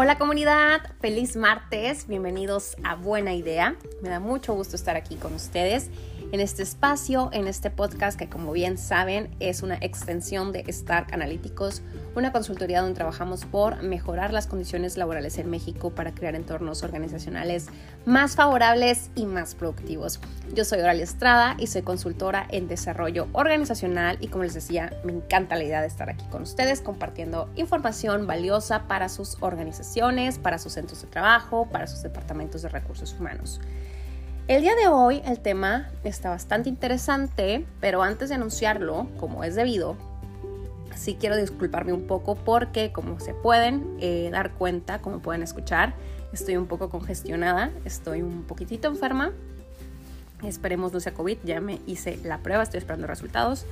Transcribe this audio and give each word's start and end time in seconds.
Hola 0.00 0.16
comunidad, 0.16 0.82
feliz 1.00 1.34
martes, 1.34 2.06
bienvenidos 2.06 2.76
a 2.84 2.94
Buena 2.94 3.34
Idea. 3.34 3.74
Me 4.00 4.08
da 4.08 4.20
mucho 4.20 4.54
gusto 4.54 4.76
estar 4.76 4.94
aquí 4.94 5.16
con 5.16 5.34
ustedes 5.34 5.90
en 6.30 6.38
este 6.38 6.62
espacio, 6.62 7.30
en 7.32 7.48
este 7.48 7.68
podcast 7.72 8.16
que 8.16 8.28
como 8.28 8.52
bien 8.52 8.78
saben 8.78 9.34
es 9.40 9.64
una 9.64 9.74
extensión 9.74 10.52
de 10.52 10.60
Stark 10.68 11.12
Analyticos, 11.12 11.82
una 12.18 12.32
consultoría 12.32 12.80
donde 12.80 12.96
trabajamos 12.96 13.44
por 13.44 13.82
mejorar 13.82 14.32
las 14.32 14.46
condiciones 14.46 14.96
laborales 14.96 15.38
en 15.38 15.48
México 15.48 15.90
para 15.90 16.12
crear 16.12 16.34
entornos 16.34 16.82
organizacionales 16.82 17.68
más 18.04 18.34
favorables 18.34 19.10
y 19.14 19.24
más 19.24 19.54
productivos. 19.54 20.20
Yo 20.52 20.64
soy 20.64 20.80
Oralia 20.80 21.04
Estrada 21.04 21.54
y 21.58 21.68
soy 21.68 21.82
consultora 21.82 22.46
en 22.50 22.66
desarrollo 22.66 23.28
organizacional 23.32 24.18
y 24.20 24.28
como 24.28 24.44
les 24.44 24.54
decía, 24.54 24.92
me 25.04 25.12
encanta 25.12 25.54
la 25.54 25.64
idea 25.64 25.80
de 25.80 25.86
estar 25.86 26.10
aquí 26.10 26.24
con 26.26 26.42
ustedes 26.42 26.80
compartiendo 26.80 27.48
información 27.54 28.26
valiosa 28.26 28.88
para 28.88 29.08
sus 29.08 29.36
organizaciones, 29.40 30.38
para 30.38 30.58
sus 30.58 30.72
centros 30.72 31.00
de 31.00 31.08
trabajo, 31.08 31.68
para 31.70 31.86
sus 31.86 32.02
departamentos 32.02 32.62
de 32.62 32.68
recursos 32.68 33.14
humanos. 33.18 33.60
El 34.48 34.62
día 34.62 34.74
de 34.74 34.88
hoy 34.88 35.22
el 35.24 35.40
tema 35.40 35.90
está 36.04 36.30
bastante 36.30 36.68
interesante, 36.68 37.66
pero 37.80 38.02
antes 38.02 38.30
de 38.30 38.34
anunciarlo, 38.34 39.06
como 39.18 39.44
es 39.44 39.54
debido, 39.54 39.96
sí 40.94 41.16
quiero 41.18 41.36
disculparme 41.36 41.92
un 41.92 42.06
poco 42.06 42.34
porque 42.34 42.92
como 42.92 43.20
se 43.20 43.34
pueden 43.34 43.96
eh, 44.00 44.28
dar 44.32 44.52
cuenta, 44.52 45.00
como 45.00 45.20
pueden 45.20 45.42
escuchar, 45.42 45.94
estoy 46.32 46.56
un 46.56 46.66
poco 46.66 46.88
congestionada, 46.90 47.70
estoy 47.84 48.22
un 48.22 48.44
poquitito 48.44 48.88
enferma. 48.88 49.32
Esperemos 50.42 50.92
no 50.92 51.00
sea 51.00 51.14
COVID, 51.14 51.38
ya 51.44 51.60
me 51.60 51.80
hice 51.86 52.18
la 52.22 52.38
prueba, 52.38 52.62
estoy 52.62 52.78
esperando 52.78 53.06
resultados. 53.06 53.66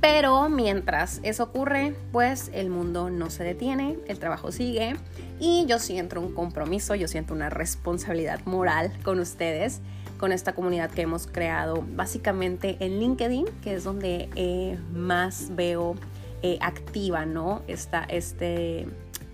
Pero 0.00 0.48
mientras 0.50 1.20
eso 1.22 1.44
ocurre, 1.44 1.94
pues 2.12 2.50
el 2.52 2.68
mundo 2.68 3.08
no 3.08 3.30
se 3.30 3.44
detiene, 3.44 3.98
el 4.06 4.18
trabajo 4.18 4.52
sigue 4.52 4.94
y 5.40 5.64
yo 5.66 5.78
siento 5.78 6.20
un 6.20 6.34
compromiso, 6.34 6.94
yo 6.94 7.08
siento 7.08 7.32
una 7.32 7.48
responsabilidad 7.48 8.40
moral 8.44 8.92
con 9.02 9.20
ustedes 9.20 9.80
con 10.18 10.32
esta 10.32 10.54
comunidad 10.54 10.90
que 10.90 11.02
hemos 11.02 11.26
creado 11.26 11.84
básicamente 11.94 12.76
en 12.80 12.98
LinkedIn, 12.98 13.46
que 13.62 13.74
es 13.74 13.84
donde 13.84 14.28
eh, 14.34 14.78
más 14.92 15.48
veo 15.54 15.94
eh, 16.42 16.58
activa, 16.60 17.26
¿no? 17.26 17.62
Esta, 17.66 18.04
este, 18.04 18.86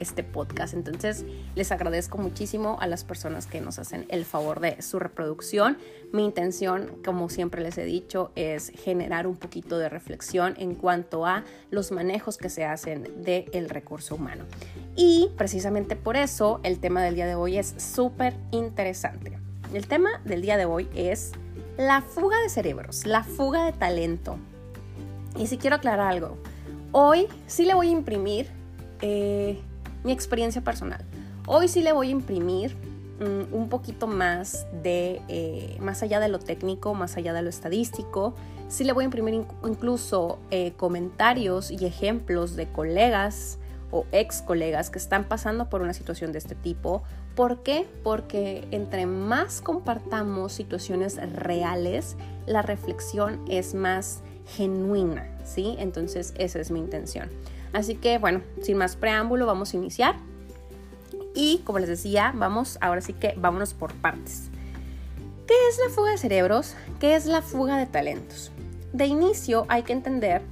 este 0.03 0.22
podcast. 0.25 0.75
Entonces, 0.75 1.25
les 1.55 1.72
agradezco 1.72 2.19
muchísimo 2.19 2.77
a 2.81 2.86
las 2.86 3.05
personas 3.05 3.47
que 3.47 3.61
nos 3.61 3.78
hacen 3.78 4.05
el 4.08 4.25
favor 4.25 4.61
de 4.61 4.83
su 4.83 4.98
reproducción. 4.98 5.78
Mi 6.12 6.25
intención, 6.25 6.91
como 7.05 7.28
siempre 7.28 7.62
les 7.62 7.78
he 7.78 7.84
dicho, 7.84 8.33
es 8.34 8.70
generar 8.70 9.27
un 9.27 9.36
poquito 9.36 9.78
de 9.78 9.89
reflexión 9.89 10.55
en 10.58 10.75
cuanto 10.75 11.25
a 11.25 11.45
los 11.70 11.92
manejos 11.92 12.36
que 12.36 12.50
se 12.50 12.64
hacen 12.64 13.23
del 13.23 13.70
recurso 13.70 14.17
humano. 14.17 14.45
Y 14.97 15.30
precisamente 15.39 15.97
por 15.97 16.17
eso 16.17 16.61
el 16.64 16.80
tema 16.80 17.03
del 17.03 17.14
día 17.14 17.27
de 17.27 17.36
hoy 17.36 17.56
es 17.56 17.75
súper 17.78 18.34
interesante. 18.50 19.39
El 19.73 19.86
tema 19.86 20.20
del 20.25 20.42
día 20.42 20.56
de 20.56 20.67
hoy 20.67 20.89
es 20.95 21.33
la 21.78 22.03
fuga 22.03 22.39
de 22.41 22.50
cerebros, 22.50 23.06
la 23.06 23.23
fuga 23.23 23.64
de 23.64 23.73
talento. 23.73 24.36
Y 25.39 25.47
si 25.47 25.56
quiero 25.56 25.77
aclarar 25.77 26.08
algo, 26.08 26.36
hoy 26.93 27.27
sí 27.47 27.65
le 27.65 27.75
voy 27.75 27.89
a 27.89 27.91
imprimir 27.91 28.47
eh, 29.01 29.59
mi 30.05 30.12
experiencia 30.12 30.62
personal. 30.62 31.05
Hoy 31.47 31.69
sí 31.69 31.83
le 31.83 31.93
voy 31.93 32.09
a 32.09 32.11
imprimir 32.11 32.77
mm, 33.21 33.55
un 33.55 33.69
poquito 33.69 34.07
más 34.07 34.67
de, 34.83 35.20
eh, 35.29 35.77
más 35.81 36.03
allá 36.03 36.20
de 36.20 36.29
lo 36.29 36.39
técnico, 36.39 36.95
más 36.95 37.17
allá 37.17 37.33
de 37.33 37.43
lo 37.43 37.48
estadístico. 37.48 38.35
Sí 38.69 38.85
le 38.85 38.93
voy 38.93 39.03
a 39.03 39.07
imprimir 39.07 39.45
incluso 39.65 40.39
eh, 40.51 40.73
comentarios 40.77 41.70
y 41.70 41.85
ejemplos 41.85 42.57
de 42.57 42.69
colegas 42.69 43.59
o 43.91 44.07
ex 44.13 44.41
colegas 44.41 44.89
que 44.89 44.98
están 44.98 45.25
pasando 45.25 45.69
por 45.69 45.83
una 45.83 45.93
situación 45.93 46.33
de 46.33 46.39
este 46.39 46.55
tipo 46.55 47.03
¿Por 47.35 47.63
qué? 47.63 47.87
Porque 48.03 48.69
entre 48.73 49.07
más 49.07 49.63
compartamos 49.63 50.52
situaciones 50.52 51.17
reales, 51.33 52.17
la 52.47 52.61
reflexión 52.61 53.41
es 53.48 53.75
más 53.75 54.20
genuina, 54.57 55.27
¿sí? 55.45 55.77
Entonces 55.79 56.35
esa 56.39 56.61
es 56.61 56.70
mi 56.70 56.80
intención. 56.80 57.30
Así 57.73 57.95
que 57.95 58.18
bueno, 58.18 58.42
sin 58.63 58.77
más 58.77 58.96
preámbulo, 58.96 59.46
vamos 59.46 59.73
a 59.73 59.77
iniciar. 59.77 60.17
Y 61.35 61.58
como 61.64 61.79
les 61.79 61.89
decía, 61.89 62.33
vamos, 62.35 62.79
ahora 62.80 63.01
sí 63.01 63.14
que 63.14 63.35
vámonos 63.36 63.74
por 63.74 63.95
partes. 63.95 64.51
¿Qué 65.46 65.55
es 65.70 65.79
la 65.86 65.95
fuga 65.95 66.13
de 66.13 66.18
cerebros? 66.18 66.74
¿Qué 67.01 67.14
es 67.14 67.27
la 67.27 67.42
fuga 67.42 67.79
de 67.79 67.86
talentos? 67.86 68.52
De 68.92 69.07
inicio 69.07 69.64
hay 69.68 69.83
que 69.83 69.92
entender 69.92 70.42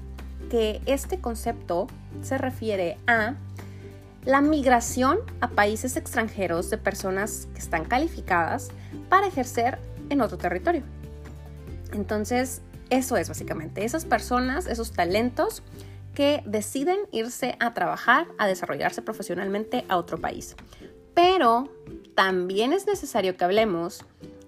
que 0.50 0.80
este 0.86 1.20
concepto 1.20 1.86
se 2.22 2.38
refiere 2.38 2.98
a 3.06 3.34
la 4.24 4.40
migración 4.40 5.18
a 5.40 5.48
países 5.48 5.96
extranjeros 5.96 6.70
de 6.70 6.78
personas 6.78 7.48
que 7.54 7.60
están 7.60 7.84
calificadas 7.84 8.70
para 9.08 9.26
ejercer 9.26 9.78
en 10.08 10.20
otro 10.20 10.38
territorio. 10.38 10.82
Entonces, 11.92 12.62
eso 12.90 13.16
es 13.16 13.28
básicamente, 13.28 13.84
esas 13.84 14.04
personas, 14.04 14.66
esos 14.66 14.92
talentos 14.92 15.62
que 16.14 16.42
deciden 16.44 16.98
irse 17.12 17.56
a 17.60 17.72
trabajar, 17.72 18.26
a 18.38 18.46
desarrollarse 18.46 19.00
profesionalmente 19.02 19.84
a 19.88 19.96
otro 19.96 20.18
país. 20.18 20.56
Pero 21.14 21.72
también 22.14 22.72
es 22.72 22.86
necesario 22.86 23.36
que 23.36 23.44
hablemos 23.44 24.04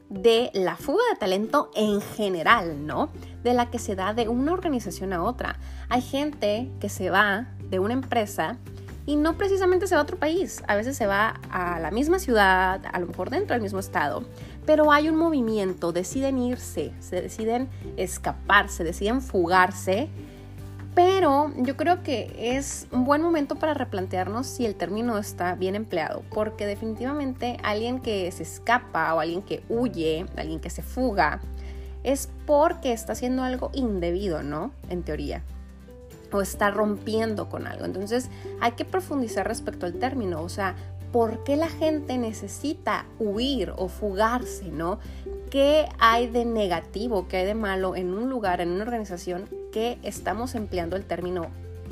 de 0.08 0.50
la 0.52 0.76
fuga 0.76 1.02
de 1.10 1.18
talento 1.18 1.70
en 1.74 2.00
general, 2.02 2.86
¿no? 2.86 3.10
De 3.42 3.54
la 3.54 3.70
que 3.70 3.78
se 3.78 3.94
da 3.94 4.12
de 4.12 4.28
una 4.28 4.52
organización 4.52 5.12
a 5.12 5.22
otra. 5.22 5.58
Hay 5.88 6.02
gente 6.02 6.70
que 6.80 6.88
se 6.88 7.08
va 7.08 7.46
de 7.70 7.78
una 7.78 7.94
empresa 7.94 8.58
y 9.06 9.16
no 9.16 9.36
precisamente 9.36 9.86
se 9.86 9.94
va 9.94 10.02
a 10.02 10.04
otro 10.04 10.18
país, 10.18 10.62
a 10.68 10.76
veces 10.76 10.96
se 10.96 11.06
va 11.06 11.40
a 11.50 11.80
la 11.80 11.90
misma 11.90 12.18
ciudad, 12.18 12.80
a 12.92 13.00
lo 13.00 13.06
mejor 13.06 13.30
dentro 13.30 13.54
del 13.54 13.62
mismo 13.62 13.80
estado, 13.80 14.24
pero 14.66 14.92
hay 14.92 15.08
un 15.08 15.16
movimiento, 15.16 15.92
deciden 15.92 16.38
irse, 16.38 16.92
se 17.00 17.20
deciden 17.20 17.68
escaparse, 17.96 18.84
deciden 18.84 19.20
fugarse, 19.20 20.08
pero 20.94 21.52
yo 21.56 21.76
creo 21.76 22.02
que 22.02 22.34
es 22.38 22.86
un 22.92 23.04
buen 23.04 23.22
momento 23.22 23.56
para 23.56 23.72
replantearnos 23.72 24.46
si 24.46 24.66
el 24.66 24.74
término 24.74 25.16
está 25.18 25.54
bien 25.54 25.74
empleado, 25.74 26.22
porque 26.30 26.66
definitivamente 26.66 27.56
alguien 27.62 28.00
que 28.00 28.30
se 28.30 28.42
escapa 28.42 29.14
o 29.14 29.20
alguien 29.20 29.42
que 29.42 29.62
huye, 29.68 30.26
alguien 30.36 30.60
que 30.60 30.70
se 30.70 30.82
fuga, 30.82 31.40
es 32.04 32.28
porque 32.46 32.92
está 32.92 33.12
haciendo 33.12 33.42
algo 33.42 33.70
indebido, 33.72 34.42
¿no? 34.42 34.72
En 34.90 35.02
teoría 35.02 35.42
o 36.32 36.40
está 36.40 36.70
rompiendo 36.70 37.48
con 37.48 37.66
algo. 37.66 37.84
Entonces 37.84 38.28
hay 38.60 38.72
que 38.72 38.84
profundizar 38.84 39.46
respecto 39.46 39.86
al 39.86 39.94
término, 39.94 40.42
o 40.42 40.48
sea, 40.48 40.74
¿por 41.12 41.44
qué 41.44 41.56
la 41.56 41.68
gente 41.68 42.18
necesita 42.18 43.06
huir 43.18 43.72
o 43.76 43.88
fugarse, 43.88 44.70
no? 44.70 44.98
¿Qué 45.50 45.86
hay 45.98 46.28
de 46.28 46.44
negativo, 46.44 47.28
qué 47.28 47.38
hay 47.38 47.46
de 47.46 47.54
malo 47.54 47.94
en 47.94 48.14
un 48.14 48.30
lugar, 48.30 48.60
en 48.60 48.70
una 48.70 48.84
organización 48.84 49.44
que 49.72 49.98
estamos 50.02 50.54
empleando 50.54 50.96
el 50.96 51.04
término 51.04 51.48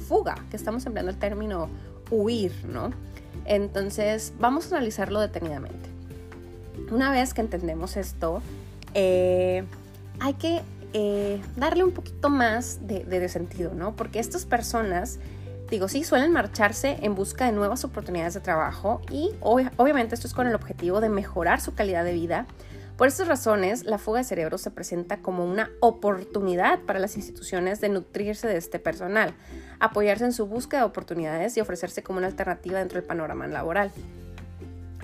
fuga, 0.09 0.34
que 0.50 0.56
estamos 0.56 0.86
empleando 0.86 1.12
el 1.12 1.19
término 1.19 1.69
huir, 2.10 2.53
¿no? 2.66 2.91
Entonces, 3.44 4.32
vamos 4.38 4.72
a 4.72 4.76
analizarlo 4.76 5.20
detenidamente. 5.20 5.88
Una 6.91 7.12
vez 7.12 7.34
que 7.34 7.41
entendemos 7.41 7.97
esto, 7.97 8.42
eh, 8.94 9.64
hay 10.19 10.34
que 10.34 10.62
eh, 10.92 11.41
darle 11.56 11.84
un 11.84 11.92
poquito 11.92 12.30
más 12.30 12.80
de, 12.86 13.28
sentido, 13.28 13.75
¿no? 13.75 13.94
Porque 13.94 14.19
estas 14.19 14.44
personas, 14.44 15.19
digo, 15.70 15.88
sí, 15.88 16.04
suelen 16.04 16.32
marcharse 16.32 16.98
en 17.03 17.14
busca 17.14 17.47
de 17.47 17.53
nuevas 17.53 17.84
oportunidades 17.84 18.34
de 18.34 18.41
trabajo 18.41 19.00
y 19.10 19.31
obviamente 19.41 20.14
esto 20.14 20.26
es 20.26 20.34
con 20.34 20.47
el 20.47 20.54
objetivo 20.54 21.00
de 21.00 21.08
mejorar 21.08 21.60
su 21.60 21.75
calidad 21.75 22.04
de 22.04 22.12
vida. 22.12 22.47
Por 22.97 23.08
estas 23.08 23.28
razones, 23.28 23.84
la 23.84 23.97
fuga 23.97 24.19
de 24.19 24.25
cerebro 24.25 24.59
se 24.59 24.70
presenta 24.70 25.19
como 25.19 25.47
una 25.47 25.70
oportunidad 25.80 26.80
para 26.80 26.98
las 26.98 27.16
instituciones 27.16 27.80
de 27.80 27.88
nutrirse 27.88 28.47
de 28.47 28.59
este 28.59 28.78
personal, 28.78 29.32
apoyarse 29.78 30.24
en 30.24 30.33
su 30.33 30.47
búsqueda 30.47 30.80
de 30.80 30.86
oportunidades 30.86 31.56
y 31.56 31.60
ofrecerse 31.60 32.03
como 32.03 32.18
una 32.18 32.27
alternativa 32.27 32.78
dentro 32.78 33.00
del 33.00 33.06
panorama 33.06 33.47
laboral. 33.47 33.91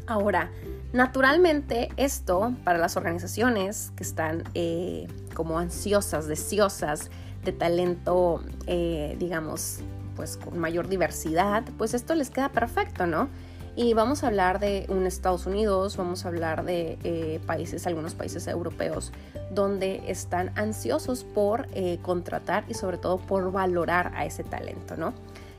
Ahora, 0.06 0.50
naturalmente 0.92 1.88
esto 1.96 2.52
para 2.64 2.78
las 2.78 2.96
organizaciones 2.96 3.92
que 3.96 4.02
están 4.02 4.44
eh, 4.54 5.06
como 5.32 5.58
ansiosas, 5.58 6.26
deseosas 6.26 7.10
de 7.44 7.52
talento, 7.52 8.42
eh, 8.66 9.16
digamos, 9.18 9.80
pues 10.16 10.36
con 10.36 10.58
mayor 10.58 10.88
diversidad, 10.88 11.62
pues 11.78 11.94
esto 11.94 12.14
les 12.14 12.30
queda 12.30 12.48
perfecto, 12.48 13.06
¿no? 13.06 13.28
Y 13.76 13.92
vamos 13.92 14.24
a 14.24 14.28
hablar 14.28 14.58
de 14.58 14.86
un 14.88 15.06
Estados 15.06 15.44
Unidos, 15.44 15.98
vamos 15.98 16.24
a 16.24 16.28
hablar 16.28 16.64
de 16.64 16.98
eh, 17.04 17.40
países, 17.46 17.86
algunos 17.86 18.14
países 18.14 18.46
europeos, 18.46 19.12
donde 19.50 20.02
están 20.06 20.50
ansiosos 20.56 21.24
por 21.24 21.68
contratar 22.00 22.64
y 22.68 22.74
sobre 22.74 22.96
todo 22.96 23.18
por 23.18 23.52
valorar 23.52 24.12
a 24.16 24.24
ese 24.24 24.44
talento, 24.44 24.96
¿no? 24.96 25.12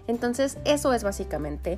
Entonces, 0.08 0.58
eso 0.66 0.94
es 0.94 1.04
básicamente 1.04 1.78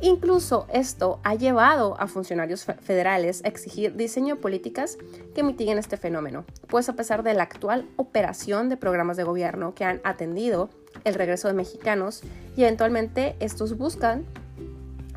Incluso 0.00 0.66
esto 0.72 1.18
ha 1.24 1.34
llevado 1.34 2.00
a 2.00 2.06
funcionarios 2.06 2.64
federales 2.64 3.42
a 3.44 3.48
exigir 3.48 3.96
diseño 3.96 4.36
de 4.36 4.40
políticas 4.40 4.96
que 5.34 5.42
mitiguen 5.42 5.78
este 5.78 5.96
fenómeno, 5.96 6.44
pues 6.68 6.88
a 6.88 6.92
pesar 6.92 7.24
de 7.24 7.34
la 7.34 7.42
actual 7.42 7.88
operación 7.96 8.68
de 8.68 8.76
programas 8.76 9.16
de 9.16 9.24
gobierno 9.24 9.74
que 9.74 9.84
han 9.84 10.00
atendido 10.04 10.70
el 11.04 11.14
regreso 11.14 11.48
de 11.48 11.54
mexicanos 11.54 12.22
y 12.56 12.62
eventualmente 12.62 13.34
estos 13.40 13.76
buscan 13.76 14.24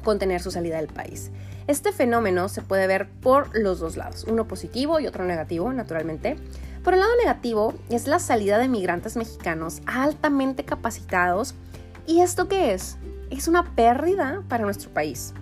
contener 0.03 0.41
su 0.41 0.49
salida 0.49 0.77
del 0.77 0.87
país. 0.87 1.31
Este 1.67 1.91
fenómeno 1.91 2.49
se 2.49 2.61
puede 2.61 2.87
ver 2.87 3.07
por 3.21 3.55
los 3.57 3.79
dos 3.79 3.97
lados, 3.97 4.25
uno 4.27 4.47
positivo 4.47 4.99
y 4.99 5.07
otro 5.07 5.25
negativo, 5.25 5.71
naturalmente. 5.71 6.37
Por 6.83 6.95
el 6.95 7.01
lado 7.01 7.15
negativo 7.17 7.75
es 7.89 8.07
la 8.07 8.17
salida 8.17 8.57
de 8.57 8.67
migrantes 8.67 9.15
mexicanos 9.15 9.81
altamente 9.85 10.65
capacitados. 10.65 11.53
¿Y 12.11 12.19
esto 12.19 12.49
qué 12.49 12.73
es? 12.73 12.97
Es 13.29 13.47
una 13.47 13.73
pérdida 13.73 14.43
para 14.49 14.65
nuestro 14.65 14.89
país, 14.89 15.33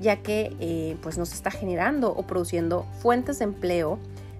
ya 0.00 0.22
que 0.22 0.56
eh, 0.60 0.96
pues 1.02 1.18
nos 1.18 1.34
está 1.34 1.50
generando 1.50 2.10
o 2.10 2.22
produciendo 2.22 2.86
fuentes 3.02 3.38
de 3.38 3.44
empleo 3.44 3.98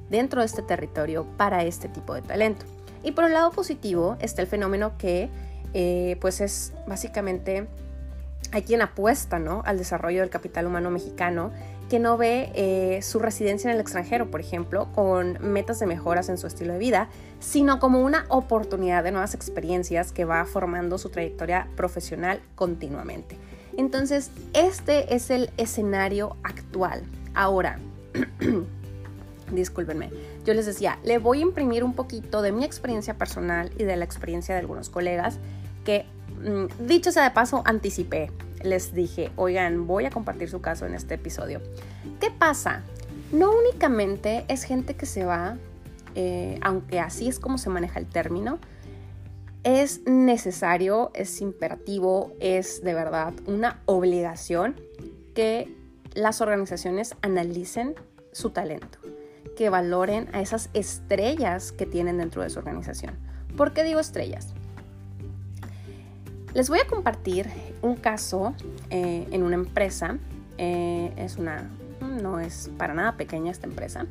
dentro 0.08 0.40
de 0.40 0.46
este 0.46 0.62
territorio 0.62 1.26
para 1.36 1.64
este 1.64 1.88
tipo 1.88 2.14
de 2.14 2.22
talento. 2.22 2.64
Y 3.02 3.12
por 3.12 3.24
el 3.24 3.34
lado 3.34 3.50
positivo 3.50 4.16
está 4.20 4.40
el 4.40 4.48
fenómeno 4.48 4.96
que 4.96 5.28
eh, 5.74 6.16
pues 6.22 6.40
es 6.40 6.72
básicamente 6.86 7.68
hay 8.52 8.62
quien 8.62 8.80
apuesta 8.80 9.38
¿no? 9.38 9.60
al 9.66 9.76
desarrollo 9.76 10.20
del 10.20 10.30
capital 10.30 10.66
humano 10.66 10.90
mexicano 10.90 11.52
que 11.88 11.98
no 11.98 12.16
ve 12.16 12.50
eh, 12.54 13.00
su 13.02 13.18
residencia 13.18 13.70
en 13.70 13.76
el 13.76 13.80
extranjero, 13.80 14.30
por 14.30 14.40
ejemplo, 14.40 14.88
con 14.94 15.38
metas 15.40 15.78
de 15.78 15.86
mejoras 15.86 16.28
en 16.28 16.38
su 16.38 16.46
estilo 16.46 16.72
de 16.72 16.78
vida, 16.78 17.08
sino 17.38 17.78
como 17.78 18.00
una 18.00 18.26
oportunidad 18.28 19.04
de 19.04 19.12
nuevas 19.12 19.34
experiencias 19.34 20.12
que 20.12 20.24
va 20.24 20.44
formando 20.44 20.98
su 20.98 21.10
trayectoria 21.10 21.68
profesional 21.76 22.40
continuamente. 22.54 23.38
Entonces, 23.76 24.30
este 24.52 25.14
es 25.14 25.30
el 25.30 25.50
escenario 25.58 26.36
actual. 26.42 27.02
Ahora, 27.34 27.78
discúlpenme, 29.52 30.10
yo 30.44 30.54
les 30.54 30.66
decía, 30.66 30.98
le 31.04 31.18
voy 31.18 31.38
a 31.38 31.42
imprimir 31.42 31.84
un 31.84 31.94
poquito 31.94 32.42
de 32.42 32.52
mi 32.52 32.64
experiencia 32.64 33.14
personal 33.14 33.70
y 33.78 33.84
de 33.84 33.96
la 33.96 34.04
experiencia 34.04 34.54
de 34.54 34.60
algunos 34.60 34.90
colegas 34.90 35.38
que, 35.84 36.06
dicho 36.80 37.12
sea 37.12 37.24
de 37.24 37.30
paso, 37.30 37.62
anticipé. 37.64 38.30
Les 38.62 38.94
dije, 38.94 39.30
oigan, 39.36 39.86
voy 39.86 40.06
a 40.06 40.10
compartir 40.10 40.48
su 40.48 40.60
caso 40.60 40.86
en 40.86 40.94
este 40.94 41.14
episodio. 41.14 41.60
¿Qué 42.20 42.30
pasa? 42.30 42.82
No 43.32 43.52
únicamente 43.52 44.44
es 44.48 44.64
gente 44.64 44.94
que 44.94 45.06
se 45.06 45.24
va, 45.24 45.56
eh, 46.14 46.58
aunque 46.62 47.00
así 47.00 47.28
es 47.28 47.38
como 47.38 47.58
se 47.58 47.70
maneja 47.70 47.98
el 47.98 48.06
término, 48.06 48.58
es 49.62 50.02
necesario, 50.06 51.10
es 51.14 51.40
imperativo, 51.40 52.32
es 52.40 52.82
de 52.82 52.94
verdad 52.94 53.34
una 53.46 53.80
obligación 53.86 54.80
que 55.34 55.74
las 56.14 56.40
organizaciones 56.40 57.14
analicen 57.20 57.94
su 58.32 58.50
talento 58.50 58.98
que 59.56 59.70
valoren 59.70 60.28
a 60.32 60.40
esas 60.40 60.70
estrellas 60.74 61.72
que 61.72 61.86
tienen 61.86 62.18
dentro 62.18 62.42
de 62.42 62.50
su 62.50 62.58
organización. 62.58 63.16
¿Por 63.56 63.72
qué 63.72 63.82
digo 63.82 63.98
estrellas? 63.98 64.54
Les 66.56 66.70
voy 66.70 66.78
a 66.78 66.86
compartir 66.86 67.50
un 67.82 67.96
caso 67.96 68.54
eh, 68.88 69.28
en 69.30 69.42
una 69.42 69.56
empresa. 69.56 70.16
Eh, 70.56 71.12
es 71.18 71.36
una, 71.36 71.68
no 72.00 72.40
es 72.40 72.70
para 72.78 72.94
nada 72.94 73.18
pequeña 73.18 73.50
esta 73.50 73.66
empresa. 73.66 74.06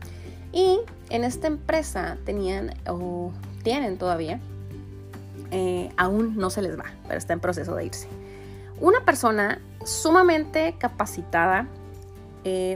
Y 0.53 0.79
en 1.09 1.23
esta 1.23 1.47
empresa 1.47 2.19
tenían 2.23 2.75
o 2.87 3.31
tienen 3.63 3.97
todavía, 3.97 4.39
eh, 5.49 5.89
aún 5.97 6.37
no 6.37 6.51
se 6.51 6.61
les 6.61 6.77
va, 6.77 6.85
pero 7.07 7.17
está 7.17 7.33
en 7.33 7.39
proceso 7.39 7.73
de 7.73 7.85
irse. 7.85 8.07
Una 8.79 9.03
persona 9.03 9.59
sumamente 9.83 10.75
capacitada 10.77 11.67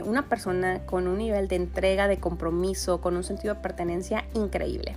una 0.04 0.28
persona 0.28 0.84
con 0.84 1.06
un 1.06 1.18
nivel 1.18 1.46
de 1.46 1.54
entrega, 1.54 2.08
de 2.08 2.18
compromiso, 2.18 3.00
con 3.00 3.16
un 3.16 3.22
sentido 3.22 3.54
de 3.54 3.60
pertenencia 3.60 4.24
increíble. 4.34 4.96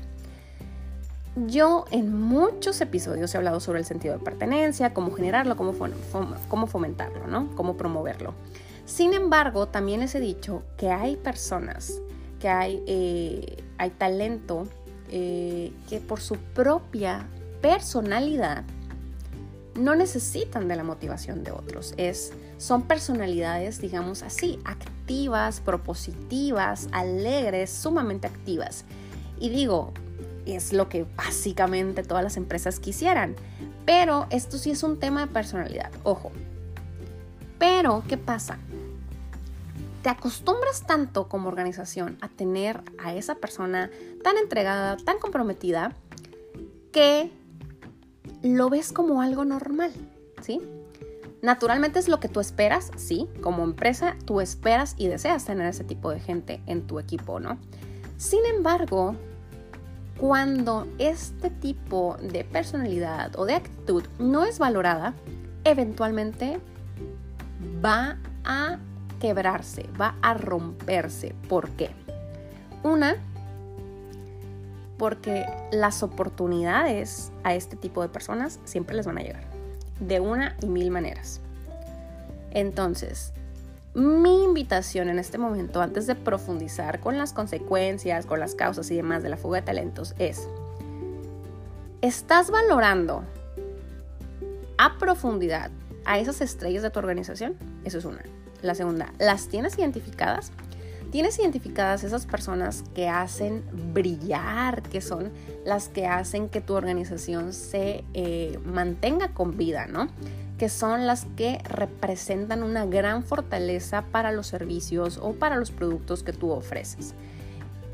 Yo 1.36 1.86
en 1.90 2.14
muchos 2.22 2.80
episodios 2.82 3.34
he 3.34 3.38
hablado 3.38 3.60
sobre 3.60 3.80
el 3.80 3.86
sentido 3.86 4.18
de 4.18 4.24
pertenencia, 4.24 4.94
cómo 4.94 5.12
generarlo, 5.12 5.56
cómo, 5.58 6.68
fomentarlo, 6.68 7.28
¿no? 7.28 7.50
Cómo 7.56 7.76
promoverlo. 7.76 8.36
Sin 8.86 9.14
embargo, 9.14 9.68
también 9.68 10.02
les 10.02 10.14
he 10.14 10.20
dicho 10.20 10.62
que 10.78 10.92
hay 10.92 11.16
personas, 11.16 12.02
que 12.40 12.50
hay, 12.50 12.84
eh, 12.86 13.64
talento 13.98 14.68
eh, 15.10 15.74
que 15.90 16.00
por 16.00 16.20
su 16.20 16.38
propia 16.38 17.28
personalidad 17.62 18.64
no 19.74 19.96
necesitan 19.96 20.68
de 20.68 20.76
la 20.76 20.84
motivación 20.84 21.44
de 21.44 21.52
otros. 21.52 21.96
Es, 21.98 22.32
son 22.58 22.84
personalidades, 22.84 23.82
digamos 23.82 24.22
así, 24.22 24.60
activas, 24.66 25.62
propositivas, 25.62 26.90
alegres, 26.92 27.72
sumamente 27.72 28.28
activas. 28.28 28.86
Y 29.40 29.50
digo, 29.50 29.94
es 30.46 30.74
lo 30.74 30.90
que 30.90 31.06
básicamente 31.16 32.04
todas 32.04 32.24
las 32.24 32.38
empresas 32.38 32.80
quisieran. 32.80 33.36
Pero 33.86 34.28
esto 34.30 34.58
sí 34.58 34.72
es 34.72 34.84
un 34.84 35.00
tema 35.00 35.26
de 35.26 35.28
personalidad, 35.32 35.92
ojo. 36.04 36.32
Pero, 37.60 38.04
¿qué 38.08 38.18
pasa? 38.18 38.58
Te 40.02 40.10
acostumbras 40.10 40.86
tanto 40.86 41.30
como 41.30 41.48
organización 41.48 42.18
a 42.22 42.28
tener 42.28 42.82
a 42.98 43.14
esa 43.14 43.36
persona 43.36 43.90
tan 44.24 44.38
entregada, 44.38 44.98
tan 44.98 45.18
comprometida, 45.18 45.94
que 46.92 47.32
lo 48.42 48.70
ves 48.70 48.92
como 48.92 49.22
algo 49.22 49.46
normal, 49.46 49.92
¿sí? 50.42 50.62
Naturalmente 51.42 52.00
es 52.00 52.08
lo 52.08 52.20
que 52.20 52.30
tú 52.30 52.40
esperas, 52.40 52.92
sí, 52.96 53.28
como 53.42 53.64
empresa 53.64 54.16
tú 54.26 54.40
esperas 54.40 54.96
y 54.98 55.08
deseas 55.08 55.44
tener 55.44 55.68
ese 55.68 55.84
tipo 55.84 56.12
de 56.12 56.20
gente 56.20 56.62
en 56.68 56.88
tu 56.88 57.00
equipo, 57.00 57.40
¿no? 57.40 57.58
Sin 58.18 58.46
embargo, 58.46 59.16
cuando 60.18 60.88
este 61.00 61.50
tipo 61.50 62.18
de 62.22 62.44
personalidad 62.44 63.38
o 63.38 63.46
de 63.46 63.56
actitud 63.56 64.04
no 64.20 64.46
es 64.46 64.60
valorada, 64.60 65.14
eventualmente 65.64 66.60
va 67.84 68.18
a 68.44 68.78
quebrarse, 69.20 69.90
va 70.00 70.16
a 70.22 70.34
romperse. 70.34 71.34
¿Por 71.50 71.70
qué? 71.72 71.90
Una, 72.84 73.16
porque 74.98 75.46
las 75.72 76.04
oportunidades 76.04 77.32
a 77.44 77.56
este 77.56 77.76
tipo 77.76 78.02
de 78.02 78.10
personas 78.10 78.60
siempre 78.66 78.96
les 78.96 79.06
van 79.06 79.18
a 79.18 79.22
llegar, 79.22 79.44
de 80.00 80.20
una 80.20 80.56
y 80.62 80.68
mil 80.68 80.92
maneras. 80.92 81.42
Entonces, 82.52 83.34
mi 83.94 84.44
invitación 84.44 85.10
en 85.10 85.20
este 85.20 85.38
momento, 85.38 85.82
antes 85.82 86.08
de 86.08 86.16
profundizar 86.16 87.00
con 87.00 87.18
las 87.18 87.34
consecuencias, 87.34 88.26
con 88.26 88.40
las 88.40 88.56
causas 88.56 88.90
y 88.92 88.96
demás 88.96 89.24
de 89.24 89.30
la 89.30 89.38
fuga 89.38 89.60
de 89.60 89.66
talentos, 89.66 90.16
es, 90.18 90.48
¿estás 92.02 92.50
valorando 92.50 93.24
a 94.78 94.98
profundidad 94.98 95.70
a 96.06 96.20
esas 96.20 96.42
estrellas 96.42 96.82
de 96.82 96.90
tu 96.90 97.00
organización? 97.00 97.56
Eso 97.86 98.00
es 98.00 98.06
una. 98.06 98.24
La 98.62 98.76
segunda, 98.76 99.14
¿las 99.20 99.48
tienes 99.48 99.78
identificadas? 99.78 100.52
tienes 101.14 101.38
identificadas 101.38 102.04
esas 102.04 102.26
personas 102.26 102.84
que 102.96 103.08
hacen 103.08 103.64
brillar, 103.94 104.82
que 104.82 105.00
son 105.00 105.32
las 105.64 105.88
que 105.88 106.08
hacen 106.08 106.50
que 106.50 106.60
tu 106.60 106.74
organización 106.74 107.54
se 107.54 108.04
eh, 108.16 108.58
mantenga 108.66 109.28
con 109.28 109.56
vida, 109.56 109.86
¿no? 109.86 110.08
Que 110.58 110.70
son 110.70 111.08
las 111.08 111.26
que 111.36 111.60
representan 111.64 112.64
una 112.64 112.86
gran 112.86 113.24
fortaleza 113.24 114.04
para 114.12 114.32
los 114.32 114.48
servicios 114.48 115.20
o 115.22 115.34
para 115.34 115.56
los 115.56 115.72
productos 115.72 116.24
que 116.24 116.34
tú 116.34 116.52
ofreces. 116.52 117.16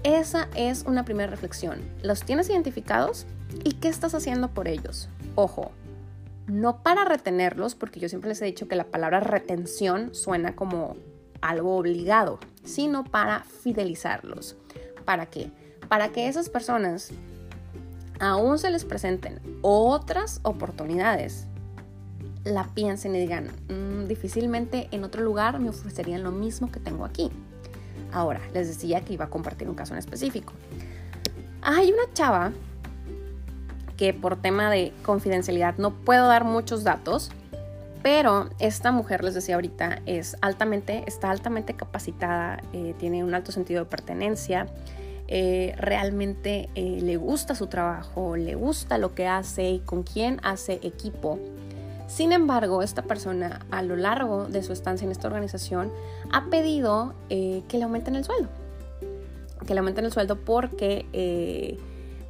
Esa 0.04 0.48
es 0.56 0.84
una 0.84 1.04
primera 1.04 1.30
reflexión. 1.30 1.82
¿Los 2.04 2.24
tienes 2.24 2.50
identificados? 2.50 3.26
¿Y 3.64 3.74
qué 3.74 3.90
estás 3.90 4.16
haciendo 4.16 4.50
por 4.50 4.68
ellos? 4.68 5.10
Ojo, 5.36 5.72
no 6.48 6.82
para 6.84 7.06
retenerlos, 7.06 7.76
porque 7.76 8.00
yo 8.00 8.10
siempre 8.10 8.30
les 8.30 8.42
he 8.42 8.46
dicho 8.46 8.68
que 8.68 8.76
la 8.76 8.86
palabra 8.86 9.20
retención 9.20 10.16
suena 10.16 10.56
como 10.56 10.96
algo 11.42 11.76
obligado, 11.78 12.40
sino 12.64 13.04
para 13.04 13.44
fidelizarlos. 13.44 14.56
¿Para 15.06 15.26
qué? 15.26 15.52
Para 15.88 16.10
que 16.10 16.28
esas 16.28 16.50
personas 16.50 17.12
aún 18.20 18.58
se 18.58 18.70
les 18.70 18.86
presenten 18.86 19.40
otras 19.62 20.40
oportunidades, 20.44 21.48
la 22.44 22.66
piensen 22.74 23.16
y 23.16 23.20
digan, 23.20 23.50
mm, 23.70 24.08
difícilmente 24.08 24.88
en 24.92 25.04
otro 25.04 25.24
lugar 25.24 25.60
me 25.60 25.70
ofrecerían 25.70 26.24
lo 26.24 26.32
mismo 26.32 26.72
que 26.72 26.80
tengo 26.80 27.06
aquí. 27.06 27.32
Ahora, 28.12 28.42
les 28.54 28.68
decía 28.68 29.02
que 29.02 29.14
iba 29.14 29.26
a 29.26 29.30
compartir 29.30 29.70
un 29.70 29.76
caso 29.76 29.94
en 29.94 30.00
específico. 30.00 30.54
Hay 31.62 31.92
una 31.92 32.12
chava 32.14 32.54
que 33.98 34.14
por 34.14 34.42
tema 34.42 34.72
de 34.72 34.94
confidencialidad 35.04 35.78
no 35.78 35.92
puedo 35.92 36.28
dar 36.28 36.46
muchos 36.46 36.84
datos, 36.84 37.32
pero 38.02 38.50
esta 38.60 38.92
mujer, 38.94 39.24
les 39.24 39.34
decía 39.34 39.56
ahorita, 39.56 40.02
es 40.06 40.38
altamente, 40.42 41.04
está 41.06 41.30
altamente 41.30 41.74
capacitada, 41.74 42.62
eh, 42.72 42.96
tiene 42.98 43.26
un 43.26 43.34
alto 43.34 43.52
sentido 43.52 43.84
de 43.84 43.90
pertenencia, 43.90 44.68
eh, 45.28 45.76
realmente 45.78 46.70
eh, 46.76 47.00
le 47.02 47.18
gusta 47.18 47.56
su 47.56 47.68
trabajo, 47.68 48.38
le 48.38 48.56
gusta 48.56 48.98
lo 48.98 49.14
que 49.14 49.28
hace 49.28 49.70
y 49.70 49.80
con 49.80 50.04
quién 50.04 50.40
hace 50.44 50.80
equipo. 50.82 51.38
Sin 52.10 52.34
embargo, 52.34 52.82
esta 52.82 53.04
persona 53.04 53.60
a 53.70 53.84
lo 53.84 53.96
largo 53.96 54.46
de 54.46 54.64
su 54.64 54.74
estancia 54.74 55.06
en 55.06 55.12
esta 55.12 55.28
organización 55.28 55.94
ha 56.32 56.50
pedido 56.50 57.14
que 57.30 57.64
le 57.72 57.84
aumenten 57.84 58.16
el 58.16 58.26
sueldo. 58.26 58.50
Que 59.68 59.76
le 59.76 59.80
aumenten 59.80 60.06
el 60.06 60.12
sueldo 60.12 60.36
porque, 60.36 61.78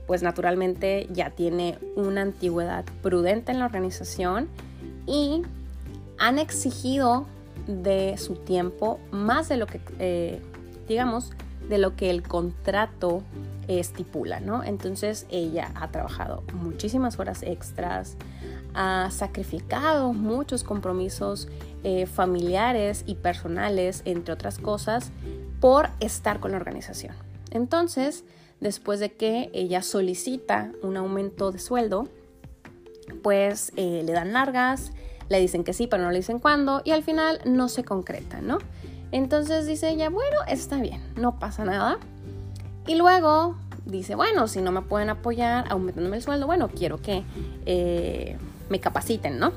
pues 0.05 0.21
naturalmente 0.21 1.07
ya 1.13 1.29
tiene 1.29 1.79
una 1.95 2.21
antigüedad 2.21 2.83
prudente 3.01 3.53
en 3.53 3.59
la 3.59 3.65
organización 3.65 4.49
y 5.07 5.43
han 6.17 6.39
exigido 6.39 7.25
de 7.65 8.17
su 8.17 8.35
tiempo 8.35 8.99
más 9.11 9.47
de 9.47 9.55
lo 9.55 9.65
que, 9.65 9.79
eh, 9.99 10.41
digamos, 10.89 11.31
de 11.69 11.77
lo 11.77 11.95
que 11.95 12.09
el 12.09 12.21
contrato 12.21 13.23
estipula, 13.69 14.39
¿no? 14.39 14.63
Entonces 14.63 15.25
ella 15.29 15.71
ha 15.75 15.89
trabajado 15.89 16.43
muchísimas 16.53 17.17
horas 17.19 17.43
extras, 17.43 18.17
ha 18.81 19.11
sacrificado 19.11 20.13
muchos 20.13 20.63
compromisos 20.63 21.49
eh, 21.83 22.05
familiares 22.05 23.03
y 23.05 23.15
personales, 23.15 24.01
entre 24.05 24.33
otras 24.33 24.57
cosas, 24.57 25.11
por 25.59 25.89
estar 25.99 26.39
con 26.39 26.51
la 26.51 26.57
organización. 26.57 27.13
Entonces, 27.51 28.23
después 28.61 29.01
de 29.01 29.11
que 29.11 29.49
ella 29.53 29.81
solicita 29.81 30.71
un 30.81 30.95
aumento 30.95 31.51
de 31.51 31.59
sueldo, 31.59 32.07
pues 33.21 33.73
eh, 33.75 34.01
le 34.05 34.13
dan 34.13 34.31
largas, 34.31 34.93
le 35.27 35.41
dicen 35.41 35.65
que 35.65 35.73
sí, 35.73 35.87
pero 35.87 36.03
no 36.03 36.11
le 36.11 36.19
dicen 36.19 36.39
cuándo 36.39 36.81
y 36.85 36.91
al 36.91 37.03
final 37.03 37.41
no 37.43 37.67
se 37.67 37.83
concreta, 37.83 38.39
¿no? 38.39 38.59
Entonces 39.11 39.67
dice 39.67 39.89
ella, 39.89 40.09
bueno, 40.09 40.37
está 40.47 40.79
bien, 40.79 41.01
no 41.17 41.37
pasa 41.37 41.65
nada. 41.65 41.99
Y 42.87 42.95
luego 42.95 43.57
dice, 43.83 44.15
bueno, 44.15 44.47
si 44.47 44.61
no 44.61 44.71
me 44.71 44.83
pueden 44.83 45.09
apoyar 45.09 45.65
aumentándome 45.69 46.15
el 46.15 46.23
sueldo, 46.23 46.45
bueno, 46.45 46.69
quiero 46.69 47.01
que 47.01 47.23
eh, 47.65 48.37
me 48.69 48.79
capaciten, 48.79 49.39
¿no? 49.39 49.51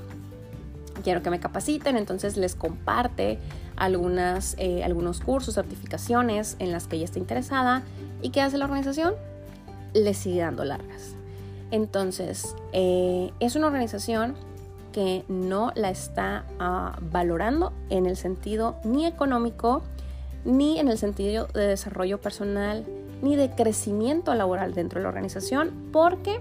Quiero 1.04 1.22
que 1.22 1.30
me 1.30 1.40
capaciten, 1.40 1.96
entonces 1.96 2.36
les 2.36 2.54
comparte 2.54 3.38
algunas, 3.76 4.54
eh, 4.58 4.84
algunos 4.84 5.20
cursos, 5.20 5.54
certificaciones 5.54 6.56
en 6.58 6.70
las 6.72 6.86
que 6.86 6.96
ella 6.96 7.06
está 7.06 7.18
interesada. 7.18 7.82
¿Y 8.20 8.30
qué 8.30 8.40
hace 8.40 8.58
la 8.58 8.66
organización? 8.66 9.14
Le 9.94 10.14
sigue 10.14 10.40
dando 10.40 10.64
largas. 10.64 11.14
Entonces, 11.70 12.54
eh, 12.72 13.32
es 13.40 13.56
una 13.56 13.66
organización 13.66 14.34
que 14.92 15.24
no 15.28 15.72
la 15.74 15.90
está 15.90 16.44
ah, 16.60 16.98
valorando 17.00 17.72
en 17.88 18.06
el 18.06 18.16
sentido 18.16 18.76
ni 18.84 19.06
económico, 19.06 19.82
ni 20.44 20.78
en 20.78 20.88
el 20.88 20.98
sentido 20.98 21.46
de 21.46 21.66
desarrollo 21.66 22.20
personal, 22.20 22.84
ni 23.22 23.36
de 23.36 23.50
crecimiento 23.50 24.34
laboral 24.34 24.74
dentro 24.74 24.98
de 24.98 25.04
la 25.04 25.08
organización, 25.08 25.88
porque 25.92 26.40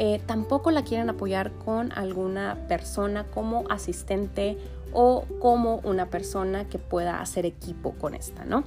eh, 0.00 0.20
tampoco 0.26 0.70
la 0.70 0.84
quieren 0.84 1.10
apoyar 1.10 1.50
con 1.64 1.90
alguna 1.90 2.56
persona 2.68 3.24
como 3.24 3.64
asistente 3.68 4.56
o 4.92 5.24
como 5.40 5.80
una 5.82 6.06
persona 6.06 6.68
que 6.68 6.78
pueda 6.78 7.20
hacer 7.20 7.44
equipo 7.44 7.94
con 7.94 8.14
esta, 8.14 8.44
¿no? 8.44 8.62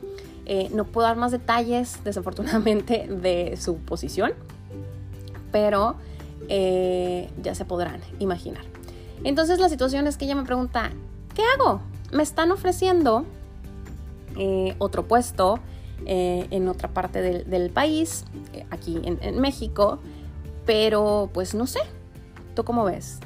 Eh, 0.45 0.69
no 0.73 0.83
puedo 0.83 1.07
dar 1.07 1.15
más 1.15 1.31
detalles, 1.31 1.99
desafortunadamente, 2.03 3.07
de 3.07 3.55
su 3.57 3.77
posición, 3.77 4.33
pero 5.53 5.95
eh, 6.49 7.29
ya 7.41 7.55
se 7.55 7.63
podrán 7.63 8.01
imaginar. 8.19 8.65
Entonces 9.23 9.59
la 9.59 9.69
situación 9.69 10.07
es 10.07 10.17
que 10.17 10.25
ella 10.25 10.35
me 10.35 10.43
pregunta, 10.43 10.91
¿qué 11.33 11.43
hago? 11.55 11.79
Me 12.11 12.23
están 12.23 12.51
ofreciendo 12.51 13.25
otro 14.79 15.07
puesto 15.07 15.59
en 16.05 16.67
otra 16.67 16.89
parte 16.89 17.21
del, 17.21 17.69
país, 17.69 18.25
aquí 18.71 18.99
en, 19.03 19.39
México, 19.39 19.99
pero 20.65 21.29
pues 21.33 21.53
no 21.53 21.67
sé, 21.67 21.81
¿tú 22.55 22.63
cómo 22.63 22.83
ves? 22.85 23.19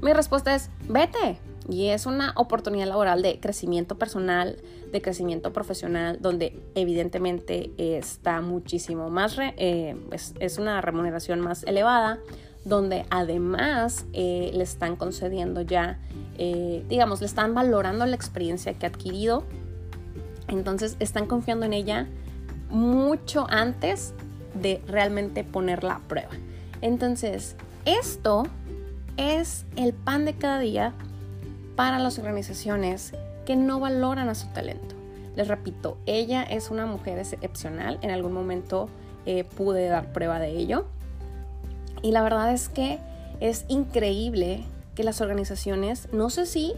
Mi 0.00 0.12
respuesta 0.12 0.54
es, 0.54 0.70
vete. 0.88 1.38
Y 1.68 1.88
es 1.88 2.06
una 2.06 2.32
oportunidad 2.36 2.88
laboral 2.88 3.22
de 3.22 3.38
crecimiento 3.38 3.96
personal, 3.96 4.58
de 4.90 5.00
crecimiento 5.00 5.52
profesional, 5.52 6.18
donde 6.20 6.60
evidentemente 6.74 7.70
está 7.78 8.40
muchísimo 8.40 9.10
más, 9.10 9.36
pues, 10.08 10.34
es 10.40 10.58
una 10.58 10.80
remuneración 10.80 11.40
más 11.40 11.62
elevada, 11.62 12.18
donde 12.64 13.06
además 13.10 14.06
eh, 14.12 14.50
le 14.54 14.62
están 14.62 14.96
concediendo 14.96 15.62
ya, 15.62 15.98
eh, 16.38 16.84
digamos, 16.88 17.20
le 17.20 17.26
están 17.26 17.54
valorando 17.54 18.06
la 18.06 18.14
experiencia 18.14 18.74
que 18.74 18.86
ha 18.86 18.88
adquirido. 18.88 19.44
Entonces 20.48 20.96
están 20.98 21.26
confiando 21.26 21.66
en 21.66 21.72
ella 21.72 22.08
mucho 22.70 23.46
antes 23.48 24.14
de 24.54 24.82
realmente 24.86 25.44
ponerla 25.44 25.94
a 25.94 26.00
prueba. 26.00 26.30
Entonces, 26.82 27.56
esto 27.86 28.44
es 29.16 29.64
el 29.76 29.94
pan 29.94 30.24
de 30.24 30.34
cada 30.34 30.58
día 30.58 30.92
para 31.76 31.98
las 31.98 32.18
organizaciones 32.18 33.12
que 33.46 33.56
no 33.56 33.80
valoran 33.80 34.28
a 34.28 34.34
su 34.34 34.48
talento. 34.48 34.94
Les 35.36 35.48
repito, 35.48 35.96
ella 36.06 36.42
es 36.42 36.70
una 36.70 36.86
mujer 36.86 37.18
excepcional. 37.18 37.98
En 38.02 38.10
algún 38.10 38.32
momento 38.32 38.88
eh, 39.24 39.44
pude 39.44 39.88
dar 39.88 40.12
prueba 40.12 40.38
de 40.38 40.50
ello. 40.50 40.84
Y 42.02 42.12
la 42.12 42.22
verdad 42.22 42.52
es 42.52 42.68
que 42.68 42.98
es 43.40 43.64
increíble 43.68 44.64
que 44.94 45.04
las 45.04 45.20
organizaciones, 45.20 46.08
no 46.12 46.30
sé 46.30 46.46
si 46.46 46.74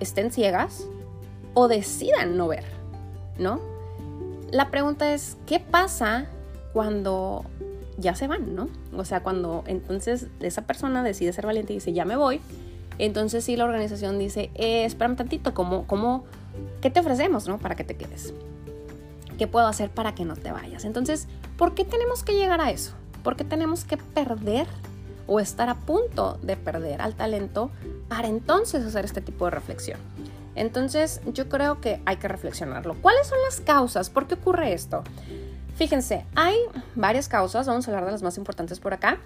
estén 0.00 0.32
ciegas 0.32 0.86
o 1.54 1.68
decidan 1.68 2.36
no 2.36 2.48
ver, 2.48 2.64
¿no? 3.38 3.60
La 4.50 4.70
pregunta 4.70 5.12
es, 5.12 5.36
¿qué 5.46 5.60
pasa 5.60 6.26
cuando 6.72 7.44
ya 7.98 8.14
se 8.14 8.26
van, 8.26 8.54
¿no? 8.54 8.68
O 8.96 9.04
sea, 9.04 9.22
cuando 9.22 9.64
entonces 9.66 10.28
esa 10.40 10.62
persona 10.62 11.02
decide 11.02 11.32
ser 11.32 11.46
valiente 11.46 11.72
y 11.72 11.76
dice, 11.76 11.92
ya 11.92 12.04
me 12.04 12.16
voy, 12.16 12.40
entonces 12.98 13.44
sí 13.44 13.56
la 13.56 13.64
organización 13.64 14.18
dice, 14.18 14.50
eh, 14.54 14.84
espérame 14.84 15.16
tantito, 15.16 15.54
¿cómo, 15.54 15.86
cómo, 15.86 16.24
¿qué 16.80 16.90
te 16.90 17.00
ofrecemos, 17.00 17.46
¿no? 17.48 17.58
Para 17.58 17.76
que 17.76 17.84
te 17.84 17.96
quedes. 17.96 18.32
¿Qué 19.38 19.46
puedo 19.46 19.66
hacer 19.66 19.90
para 19.90 20.14
que 20.14 20.24
no 20.24 20.34
te 20.34 20.50
vayas? 20.50 20.84
Entonces, 20.84 21.28
¿por 21.58 21.74
qué 21.74 21.84
tenemos 21.84 22.22
que 22.22 22.32
llegar 22.32 22.60
a 22.60 22.70
eso? 22.70 22.94
porque 23.26 23.42
tenemos 23.42 23.84
que 23.84 23.96
perder 23.96 24.68
o 25.26 25.40
estar 25.40 25.68
a 25.68 25.74
punto 25.74 26.38
de 26.42 26.56
perder 26.56 27.02
al 27.02 27.16
talento 27.16 27.72
para 28.08 28.28
entonces 28.28 28.84
hacer 28.84 29.04
este 29.04 29.20
tipo 29.20 29.46
de 29.46 29.50
reflexión. 29.50 29.98
Entonces 30.54 31.20
yo 31.32 31.48
creo 31.48 31.80
que 31.80 32.00
hay 32.06 32.18
que 32.18 32.28
reflexionarlo. 32.28 32.94
¿Cuáles 33.02 33.26
son 33.26 33.38
las 33.44 33.58
causas? 33.58 34.10
¿Por 34.10 34.28
qué 34.28 34.34
ocurre 34.34 34.74
esto? 34.74 35.02
Fíjense, 35.76 36.24
hay 36.34 36.56
varias 36.94 37.28
causas, 37.28 37.66
vamos 37.66 37.86
a 37.86 37.90
hablar 37.90 38.06
de 38.06 38.12
las 38.12 38.22
más 38.22 38.38
importantes 38.38 38.80
por 38.80 38.94
acá. 38.94 39.18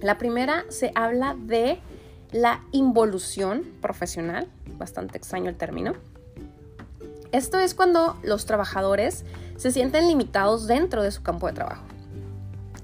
La 0.00 0.18
primera 0.18 0.64
se 0.70 0.92
habla 0.94 1.36
de 1.38 1.78
la 2.32 2.62
involución 2.72 3.64
profesional, 3.80 4.48
bastante 4.78 5.18
extraño 5.18 5.50
el 5.50 5.56
término. 5.56 5.94
Esto 7.32 7.58
es 7.58 7.74
cuando 7.74 8.18
los 8.22 8.46
trabajadores 8.46 9.24
se 9.56 9.70
sienten 9.70 10.08
limitados 10.08 10.66
dentro 10.66 11.02
de 11.02 11.10
su 11.10 11.22
campo 11.22 11.46
de 11.46 11.52
trabajo 11.52 11.84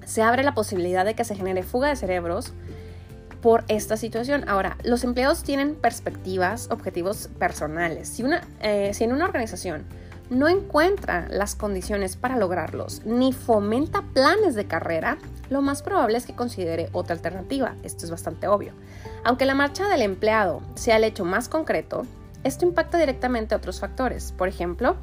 se 0.06 0.22
abre 0.22 0.42
la 0.44 0.54
posibilidad 0.54 1.04
de 1.04 1.14
que 1.14 1.24
se 1.24 1.34
genere 1.34 1.62
fuga 1.62 1.88
de 1.88 1.96
cerebros 1.96 2.52
por 3.42 3.64
esta 3.68 3.96
situación. 3.96 4.48
Ahora, 4.48 4.78
los 4.82 5.04
empleados 5.04 5.42
tienen 5.42 5.74
perspectivas, 5.74 6.68
objetivos 6.70 7.28
personales. 7.38 8.08
Si, 8.08 8.24
eh, 8.62 8.92
en 8.98 9.12
una 9.12 9.26
organización 9.26 9.84
no 10.30 10.48
encuentra 10.48 11.26
las 11.30 11.54
condiciones 11.54 12.16
para 12.16 12.36
lograrlos 12.36 13.02
ni 13.04 13.32
fomenta 13.32 14.02
planes 14.12 14.54
de 14.54 14.66
carrera, 14.66 15.18
lo 15.50 15.62
más 15.62 15.82
probable 15.82 16.18
es 16.18 16.26
que 16.26 16.34
considere 16.34 16.88
otra 16.92 17.14
alternativa. 17.14 17.74
Esto 17.82 18.04
es 18.04 18.10
bastante 18.10 18.48
obvio. 18.48 18.72
Aunque 19.24 19.46
la 19.46 19.54
marcha 19.54 19.88
del 19.88 20.02
empleado 20.02 20.62
sea 20.74 20.96
el 20.96 21.04
hecho 21.04 21.24
más 21.24 21.48
concreto, 21.48 22.04
esto 22.44 22.64
impacta 22.64 22.98
directamente 22.98 23.54
a 23.54 23.58
otros 23.58 23.80
factores. 23.80 24.32
Por 24.32 24.48
ejemplo, 24.48 24.96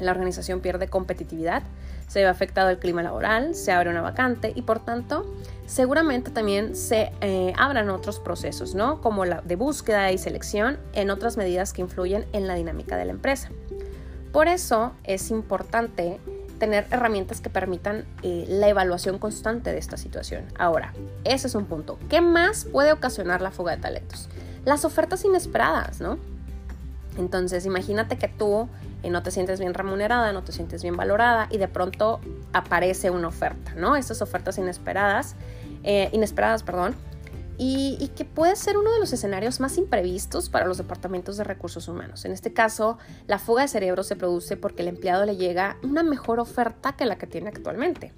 la 0.00 0.12
organización 0.12 0.60
pierde 0.60 0.88
competitividad, 0.88 1.62
se 2.06 2.20
ve 2.20 2.26
afectado 2.26 2.70
el 2.70 2.78
clima 2.78 3.02
laboral, 3.02 3.54
se 3.54 3.72
abre 3.72 3.90
una 3.90 4.00
vacante 4.00 4.52
y 4.54 4.62
por 4.62 4.82
tanto 4.84 5.26
seguramente 5.66 6.30
también 6.30 6.74
se 6.74 7.12
eh, 7.20 7.52
abran 7.56 7.90
otros 7.90 8.18
procesos, 8.18 8.74
¿no? 8.74 9.00
Como 9.02 9.24
la 9.24 9.42
de 9.42 9.56
búsqueda 9.56 10.10
y 10.10 10.18
selección 10.18 10.78
en 10.94 11.10
otras 11.10 11.36
medidas 11.36 11.72
que 11.72 11.82
influyen 11.82 12.26
en 12.32 12.46
la 12.46 12.54
dinámica 12.54 12.96
de 12.96 13.04
la 13.04 13.12
empresa. 13.12 13.50
Por 14.38 14.46
eso 14.46 14.92
es 15.02 15.32
importante 15.32 16.20
tener 16.60 16.86
herramientas 16.92 17.40
que 17.40 17.50
permitan 17.50 18.04
eh, 18.22 18.44
la 18.46 18.68
evaluación 18.68 19.18
constante 19.18 19.72
de 19.72 19.78
esta 19.78 19.96
situación. 19.96 20.44
Ahora, 20.56 20.92
ese 21.24 21.48
es 21.48 21.56
un 21.56 21.64
punto. 21.64 21.98
¿Qué 22.08 22.20
más 22.20 22.64
puede 22.64 22.92
ocasionar 22.92 23.42
la 23.42 23.50
fuga 23.50 23.74
de 23.74 23.82
talentos? 23.82 24.28
Las 24.64 24.84
ofertas 24.84 25.24
inesperadas, 25.24 26.00
¿no? 26.00 26.20
Entonces, 27.18 27.66
imagínate 27.66 28.16
que 28.16 28.28
tú 28.28 28.68
eh, 29.02 29.10
no 29.10 29.24
te 29.24 29.32
sientes 29.32 29.58
bien 29.58 29.74
remunerada, 29.74 30.32
no 30.32 30.44
te 30.44 30.52
sientes 30.52 30.84
bien 30.84 30.96
valorada 30.96 31.48
y 31.50 31.58
de 31.58 31.66
pronto 31.66 32.20
aparece 32.52 33.10
una 33.10 33.26
oferta, 33.26 33.74
¿no? 33.74 33.96
Estas 33.96 34.22
ofertas 34.22 34.56
inesperadas, 34.56 35.34
eh, 35.82 36.10
inesperadas, 36.12 36.62
perdón, 36.62 36.94
y, 37.58 38.10
que 38.16 38.24
puede 38.24 38.54
ser 38.54 38.78
uno 38.78 38.92
de 38.92 39.00
los 39.00 39.12
escenarios 39.12 39.58
más 39.58 39.78
imprevistos 39.78 40.48
para 40.48 40.66
los 40.66 40.78
departamentos 40.78 41.36
de 41.36 41.44
recursos 41.44 41.88
humanos. 41.88 42.24
En 42.24 42.32
este 42.32 42.52
caso, 42.52 42.98
la 43.26 43.40
fuga 43.40 43.62
de 43.62 43.68
cerebro 43.68 44.04
se 44.04 44.14
produce 44.14 44.56
porque 44.56 44.82
el 44.82 44.88
empleado 44.88 45.26
le 45.26 45.36
llega 45.36 45.76
una 45.82 46.04
mejor 46.04 46.38
oferta 46.38 46.92
que 46.92 47.04
la 47.04 47.18
que 47.18 47.26
tiene 47.26 47.48
actualmente. 47.48 48.12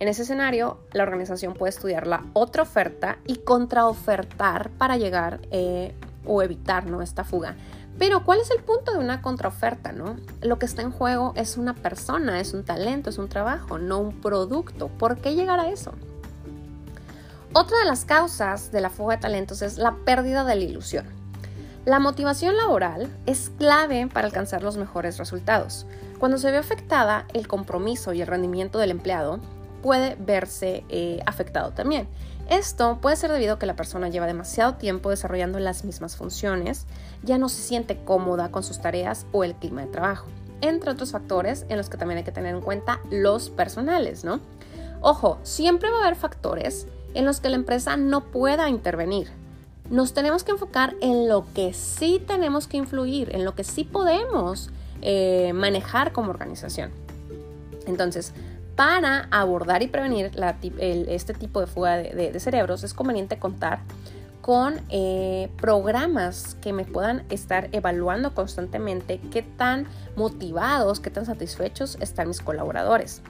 En 0.00 0.08
ese 0.08 0.22
escenario, 0.22 0.80
la 0.92 1.04
organización 1.04 1.54
puede 1.54 1.70
estudiar 1.70 2.06
la 2.06 2.24
otra 2.34 2.62
oferta 2.62 3.18
y 3.26 3.36
contraofertar 3.36 4.70
para 4.70 4.98
llegar 4.98 5.40
eh, 5.50 5.94
o 6.26 6.42
evitar 6.42 6.86
¿no? 6.86 7.00
esta 7.00 7.24
fuga. 7.24 7.56
Pero 7.98 8.24
¿cuál 8.24 8.40
es 8.40 8.50
el 8.50 8.62
punto 8.62 8.92
de 8.92 8.98
una 8.98 9.22
contraoferta? 9.22 9.92
¿no? 9.92 10.16
Lo 10.42 10.58
que 10.58 10.66
está 10.66 10.82
en 10.82 10.90
juego 10.90 11.32
es 11.36 11.56
una 11.56 11.74
persona, 11.74 12.40
es 12.40 12.52
un 12.52 12.64
talento, 12.64 13.08
es 13.08 13.18
un 13.18 13.28
trabajo, 13.28 13.78
no 13.78 13.98
un 14.00 14.20
producto. 14.20 14.88
¿Por 14.88 15.18
qué 15.18 15.34
llegar 15.34 15.60
a 15.60 15.68
eso? 15.68 15.92
Otra 17.56 17.78
de 17.78 17.84
las 17.84 18.04
causas 18.04 18.72
de 18.72 18.80
la 18.80 18.90
fuga 18.90 19.14
de 19.14 19.22
talentos 19.22 19.62
es 19.62 19.78
la 19.78 19.94
pérdida 20.04 20.42
de 20.42 20.56
la 20.56 20.64
ilusión. 20.64 21.06
La 21.84 22.00
motivación 22.00 22.56
laboral 22.56 23.08
es 23.26 23.52
clave 23.56 24.08
para 24.12 24.26
alcanzar 24.26 24.64
los 24.64 24.76
mejores 24.76 25.18
resultados. 25.18 25.86
Cuando 26.18 26.38
se 26.38 26.50
ve 26.50 26.56
afectada 26.56 27.28
el 27.32 27.46
compromiso 27.46 28.12
y 28.12 28.22
el 28.22 28.26
rendimiento 28.26 28.80
del 28.80 28.90
empleado, 28.90 29.38
puede 29.84 30.16
verse 30.18 30.82
eh, 30.88 31.20
afectado 31.26 31.70
también. 31.70 32.08
Esto 32.50 32.98
puede 33.00 33.14
ser 33.14 33.30
debido 33.30 33.54
a 33.54 33.58
que 33.60 33.66
la 33.66 33.76
persona 33.76 34.08
lleva 34.08 34.26
demasiado 34.26 34.74
tiempo 34.74 35.10
desarrollando 35.10 35.60
las 35.60 35.84
mismas 35.84 36.16
funciones, 36.16 36.86
ya 37.22 37.38
no 37.38 37.48
se 37.48 37.62
siente 37.62 38.02
cómoda 38.04 38.50
con 38.50 38.64
sus 38.64 38.80
tareas 38.80 39.26
o 39.30 39.44
el 39.44 39.54
clima 39.54 39.82
de 39.82 39.92
trabajo, 39.92 40.26
entre 40.60 40.90
otros 40.90 41.12
factores 41.12 41.66
en 41.68 41.76
los 41.76 41.88
que 41.88 41.98
también 41.98 42.18
hay 42.18 42.24
que 42.24 42.32
tener 42.32 42.52
en 42.52 42.62
cuenta 42.62 42.98
los 43.12 43.48
personales, 43.48 44.24
¿no? 44.24 44.40
Ojo, 45.00 45.38
siempre 45.44 45.90
va 45.90 45.98
a 45.98 46.00
haber 46.00 46.16
factores 46.16 46.88
en 47.14 47.24
los 47.24 47.40
que 47.40 47.48
la 47.48 47.56
empresa 47.56 47.96
no 47.96 48.24
pueda 48.24 48.68
intervenir. 48.68 49.28
Nos 49.90 50.14
tenemos 50.14 50.44
que 50.44 50.52
enfocar 50.52 50.94
en 51.00 51.28
lo 51.28 51.46
que 51.54 51.72
sí 51.72 52.22
tenemos 52.26 52.66
que 52.66 52.76
influir, 52.76 53.34
en 53.34 53.44
lo 53.44 53.54
que 53.54 53.64
sí 53.64 53.84
podemos 53.84 54.70
eh, 55.02 55.52
manejar 55.52 56.12
como 56.12 56.30
organización. 56.30 56.90
Entonces, 57.86 58.32
para 58.76 59.28
abordar 59.30 59.82
y 59.82 59.86
prevenir 59.86 60.32
este 60.80 61.34
tipo 61.34 61.60
de 61.60 61.66
fuga 61.66 61.96
de, 61.96 62.40
cerebros 62.40 62.82
es 62.82 62.94
conveniente 62.94 63.38
contar 63.38 63.80
con 64.40 64.80
eh, 64.90 65.48
programas 65.60 66.56
que 66.60 66.72
me 66.72 66.84
puedan 66.84 67.24
estar 67.30 67.68
evaluando 67.72 68.34
constantemente 68.34 69.20
qué 69.30 69.42
tan 69.42 69.86
motivados, 70.16 71.00
qué 71.00 71.10
tan 71.10 71.24
satisfechos 71.24 71.96
están 72.00 72.28
mis 72.28 72.40
colaboradores. 72.40 73.22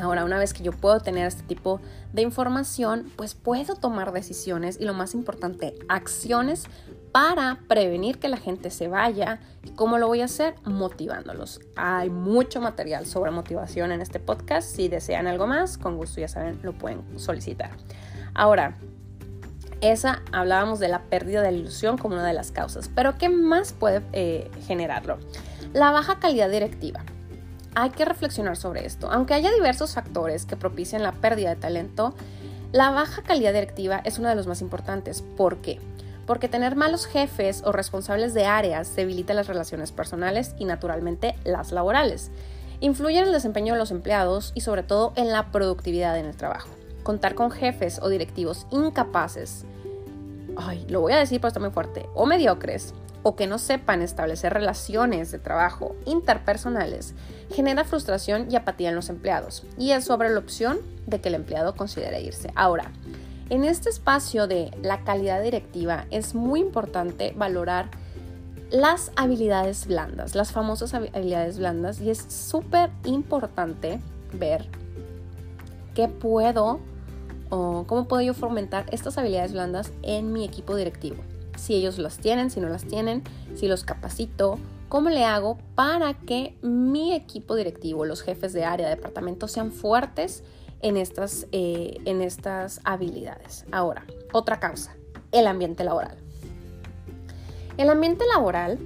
Ahora, 0.00 0.24
una 0.24 0.38
vez 0.38 0.54
que 0.54 0.62
yo 0.62 0.72
puedo 0.72 1.00
tener 1.00 1.26
este 1.26 1.42
tipo 1.42 1.80
de 2.12 2.22
información, 2.22 3.10
pues 3.16 3.34
puedo 3.34 3.74
tomar 3.74 4.12
decisiones 4.12 4.78
y 4.80 4.84
lo 4.84 4.94
más 4.94 5.14
importante, 5.14 5.74
acciones 5.88 6.64
para 7.12 7.58
prevenir 7.68 8.18
que 8.18 8.28
la 8.28 8.36
gente 8.36 8.70
se 8.70 8.88
vaya. 8.88 9.40
¿Y 9.62 9.70
cómo 9.70 9.98
lo 9.98 10.06
voy 10.06 10.22
a 10.22 10.26
hacer? 10.26 10.54
Motivándolos. 10.64 11.60
Hay 11.76 12.08
mucho 12.08 12.60
material 12.60 13.06
sobre 13.06 13.30
motivación 13.30 13.92
en 13.92 14.00
este 14.00 14.20
podcast. 14.20 14.74
Si 14.74 14.88
desean 14.88 15.26
algo 15.26 15.46
más, 15.46 15.76
con 15.76 15.96
gusto 15.96 16.20
ya 16.20 16.28
saben, 16.28 16.60
lo 16.62 16.72
pueden 16.72 17.18
solicitar. 17.18 17.70
Ahora, 18.32 18.76
esa 19.80 20.22
hablábamos 20.32 20.78
de 20.78 20.88
la 20.88 21.02
pérdida 21.04 21.42
de 21.42 21.52
la 21.52 21.58
ilusión 21.58 21.98
como 21.98 22.14
una 22.14 22.26
de 22.26 22.34
las 22.34 22.52
causas. 22.52 22.90
Pero 22.94 23.18
¿qué 23.18 23.28
más 23.28 23.72
puede 23.72 24.02
eh, 24.12 24.50
generarlo? 24.66 25.18
La 25.72 25.90
baja 25.90 26.20
calidad 26.20 26.50
directiva 26.50 27.04
hay 27.74 27.90
que 27.90 28.04
reflexionar 28.04 28.56
sobre 28.56 28.86
esto. 28.86 29.10
Aunque 29.10 29.34
haya 29.34 29.52
diversos 29.52 29.94
factores 29.94 30.46
que 30.46 30.56
propician 30.56 31.02
la 31.02 31.12
pérdida 31.12 31.50
de 31.50 31.56
talento, 31.56 32.14
la 32.72 32.90
baja 32.90 33.22
calidad 33.22 33.52
directiva 33.52 34.00
es 34.04 34.18
uno 34.18 34.28
de 34.28 34.34
los 34.34 34.46
más 34.46 34.60
importantes. 34.60 35.22
¿Por 35.36 35.58
qué? 35.58 35.80
Porque 36.26 36.48
tener 36.48 36.76
malos 36.76 37.06
jefes 37.06 37.62
o 37.64 37.72
responsables 37.72 38.34
de 38.34 38.46
áreas 38.46 38.94
debilita 38.94 39.34
las 39.34 39.48
relaciones 39.48 39.90
personales 39.92 40.54
y 40.58 40.64
naturalmente 40.64 41.34
las 41.44 41.72
laborales. 41.72 42.30
Influye 42.80 43.18
en 43.18 43.26
el 43.26 43.32
desempeño 43.32 43.74
de 43.74 43.78
los 43.78 43.90
empleados 43.90 44.52
y 44.54 44.60
sobre 44.60 44.82
todo 44.82 45.12
en 45.16 45.30
la 45.32 45.50
productividad 45.50 46.16
en 46.18 46.26
el 46.26 46.36
trabajo. 46.36 46.68
Contar 47.02 47.34
con 47.34 47.50
jefes 47.50 47.98
o 48.00 48.08
directivos 48.08 48.66
incapaces, 48.70 49.64
ay, 50.56 50.86
lo 50.88 51.00
voy 51.00 51.12
a 51.12 51.18
decir 51.18 51.40
pero 51.40 51.48
está 51.48 51.60
muy 51.60 51.70
fuerte, 51.70 52.06
o 52.14 52.26
mediocres, 52.26 52.94
o 53.22 53.36
que 53.36 53.46
no 53.46 53.58
sepan 53.58 54.02
establecer 54.02 54.52
relaciones 54.52 55.30
de 55.30 55.38
trabajo 55.38 55.94
interpersonales 56.06 57.14
genera 57.50 57.84
frustración 57.84 58.48
y 58.50 58.56
apatía 58.56 58.88
en 58.88 58.94
los 58.94 59.08
empleados 59.08 59.64
y 59.76 59.90
es 59.90 60.04
sobre 60.04 60.30
la 60.30 60.38
opción 60.38 60.78
de 61.06 61.20
que 61.20 61.28
el 61.28 61.34
empleado 61.34 61.74
considere 61.74 62.22
irse. 62.22 62.52
Ahora, 62.54 62.92
en 63.50 63.64
este 63.64 63.90
espacio 63.90 64.46
de 64.46 64.70
la 64.82 65.02
calidad 65.04 65.42
directiva 65.42 66.06
es 66.10 66.34
muy 66.34 66.60
importante 66.60 67.34
valorar 67.36 67.90
las 68.70 69.10
habilidades 69.16 69.86
blandas, 69.86 70.36
las 70.36 70.52
famosas 70.52 70.94
habilidades 70.94 71.58
blandas 71.58 72.00
y 72.00 72.10
es 72.10 72.18
súper 72.28 72.90
importante 73.04 74.00
ver 74.32 74.68
qué 75.94 76.06
puedo 76.06 76.78
o 77.50 77.84
cómo 77.88 78.06
puedo 78.06 78.22
yo 78.22 78.32
fomentar 78.32 78.86
estas 78.92 79.18
habilidades 79.18 79.52
blandas 79.52 79.90
en 80.02 80.32
mi 80.32 80.44
equipo 80.44 80.76
directivo 80.76 81.24
si 81.60 81.74
ellos 81.74 81.98
las 81.98 82.18
tienen, 82.18 82.50
si 82.50 82.60
no 82.60 82.68
las 82.68 82.84
tienen, 82.84 83.22
si 83.54 83.68
los 83.68 83.84
capacito, 83.84 84.58
cómo 84.88 85.10
le 85.10 85.24
hago 85.24 85.58
para 85.74 86.14
que 86.14 86.56
mi 86.62 87.14
equipo 87.14 87.54
directivo, 87.54 88.04
los 88.04 88.22
jefes 88.22 88.52
de 88.52 88.64
área, 88.64 88.88
de 88.88 88.96
departamento, 88.96 89.46
sean 89.46 89.70
fuertes 89.70 90.42
en 90.80 90.96
estas, 90.96 91.46
eh, 91.52 91.98
en 92.06 92.22
estas 92.22 92.80
habilidades. 92.84 93.66
Ahora, 93.70 94.04
otra 94.32 94.58
causa, 94.58 94.96
el 95.32 95.46
ambiente 95.46 95.84
laboral. 95.84 96.16
El 97.76 97.88
ambiente 97.90 98.24
laboral 98.34 98.78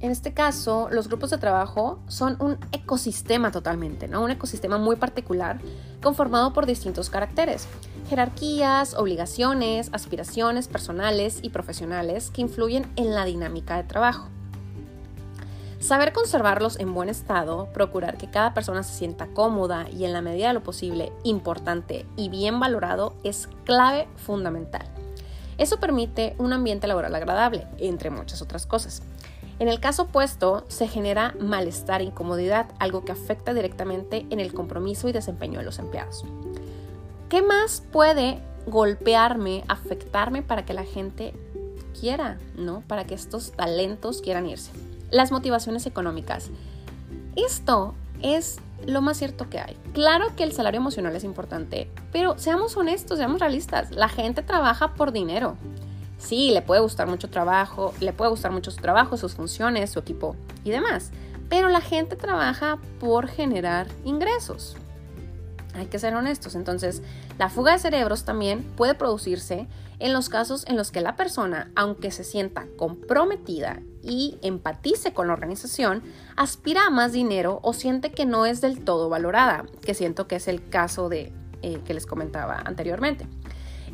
en 0.00 0.10
este 0.10 0.34
caso, 0.34 0.88
los 0.90 1.08
grupos 1.08 1.30
de 1.30 1.38
trabajo 1.38 2.00
son 2.06 2.36
un 2.38 2.58
ecosistema 2.72 3.50
totalmente, 3.50 4.08
¿no? 4.08 4.22
Un 4.22 4.30
ecosistema 4.30 4.76
muy 4.76 4.96
particular 4.96 5.58
conformado 6.02 6.52
por 6.52 6.66
distintos 6.66 7.08
caracteres, 7.08 7.66
jerarquías, 8.08 8.94
obligaciones, 8.94 9.90
aspiraciones 9.92 10.68
personales 10.68 11.40
y 11.42 11.50
profesionales 11.50 12.30
que 12.30 12.42
influyen 12.42 12.90
en 12.96 13.14
la 13.14 13.24
dinámica 13.24 13.76
de 13.76 13.84
trabajo. 13.84 14.28
Saber 15.78 16.12
conservarlos 16.12 16.80
en 16.80 16.94
buen 16.94 17.08
estado, 17.08 17.68
procurar 17.72 18.16
que 18.16 18.30
cada 18.30 18.54
persona 18.54 18.82
se 18.82 18.94
sienta 18.94 19.26
cómoda 19.28 19.86
y 19.90 20.04
en 20.04 20.12
la 20.12 20.22
medida 20.22 20.48
de 20.48 20.54
lo 20.54 20.62
posible 20.62 21.12
importante 21.22 22.06
y 22.16 22.28
bien 22.28 22.58
valorado 22.58 23.14
es 23.24 23.48
clave 23.64 24.08
fundamental. 24.16 24.86
Eso 25.58 25.78
permite 25.78 26.34
un 26.38 26.52
ambiente 26.52 26.86
laboral 26.86 27.14
agradable, 27.14 27.66
entre 27.78 28.10
muchas 28.10 28.42
otras 28.42 28.66
cosas. 28.66 29.02
En 29.58 29.68
el 29.68 29.80
caso 29.80 30.02
opuesto, 30.02 30.64
se 30.68 30.86
genera 30.86 31.34
malestar 31.40 32.00
e 32.00 32.04
incomodidad, 32.04 32.66
algo 32.78 33.04
que 33.04 33.12
afecta 33.12 33.54
directamente 33.54 34.26
en 34.30 34.40
el 34.40 34.52
compromiso 34.52 35.08
y 35.08 35.12
desempeño 35.12 35.58
de 35.60 35.64
los 35.64 35.78
empleados. 35.78 36.24
¿Qué 37.28 37.42
más 37.42 37.82
puede 37.92 38.40
golpearme, 38.66 39.64
afectarme 39.68 40.42
para 40.42 40.64
que 40.64 40.74
la 40.74 40.84
gente 40.84 41.34
quiera, 41.98 42.38
¿no? 42.56 42.82
Para 42.86 43.04
que 43.04 43.14
estos 43.14 43.52
talentos 43.52 44.20
quieran 44.20 44.46
irse. 44.46 44.70
Las 45.10 45.32
motivaciones 45.32 45.86
económicas. 45.86 46.50
Esto 47.34 47.94
es 48.22 48.58
lo 48.86 49.02
más 49.02 49.16
cierto 49.16 49.48
que 49.48 49.58
hay. 49.58 49.76
Claro 49.92 50.36
que 50.36 50.44
el 50.44 50.52
salario 50.52 50.80
emocional 50.80 51.16
es 51.16 51.24
importante, 51.24 51.90
pero 52.12 52.38
seamos 52.38 52.76
honestos, 52.76 53.18
seamos 53.18 53.40
realistas. 53.40 53.90
La 53.90 54.08
gente 54.08 54.42
trabaja 54.42 54.94
por 54.94 55.12
dinero. 55.12 55.56
Sí, 56.18 56.50
le 56.52 56.62
puede 56.62 56.80
gustar 56.80 57.08
mucho 57.08 57.28
trabajo, 57.28 57.92
le 58.00 58.12
puede 58.12 58.30
gustar 58.30 58.52
mucho 58.52 58.70
su 58.70 58.80
trabajo, 58.80 59.16
sus 59.16 59.34
funciones, 59.34 59.90
su 59.90 59.98
equipo 59.98 60.36
y 60.64 60.70
demás. 60.70 61.10
Pero 61.48 61.68
la 61.68 61.80
gente 61.80 62.16
trabaja 62.16 62.78
por 63.00 63.28
generar 63.28 63.86
ingresos. 64.04 64.76
Hay 65.76 65.86
que 65.86 65.98
ser 65.98 66.14
honestos. 66.14 66.54
Entonces, 66.54 67.02
la 67.38 67.48
fuga 67.48 67.72
de 67.72 67.78
cerebros 67.78 68.24
también 68.24 68.62
puede 68.76 68.94
producirse 68.94 69.68
en 69.98 70.12
los 70.12 70.28
casos 70.28 70.64
en 70.66 70.76
los 70.76 70.90
que 70.90 71.00
la 71.00 71.16
persona, 71.16 71.70
aunque 71.74 72.10
se 72.10 72.24
sienta 72.24 72.66
comprometida 72.76 73.80
y 74.02 74.38
empatice 74.42 75.12
con 75.12 75.26
la 75.26 75.32
organización, 75.32 76.02
aspira 76.36 76.86
a 76.86 76.90
más 76.90 77.12
dinero 77.12 77.60
o 77.62 77.72
siente 77.72 78.12
que 78.12 78.26
no 78.26 78.46
es 78.46 78.60
del 78.60 78.84
todo 78.84 79.08
valorada, 79.08 79.64
que 79.82 79.94
siento 79.94 80.26
que 80.26 80.36
es 80.36 80.48
el 80.48 80.68
caso 80.68 81.08
de 81.08 81.32
eh, 81.62 81.80
que 81.84 81.94
les 81.94 82.06
comentaba 82.06 82.60
anteriormente. 82.64 83.26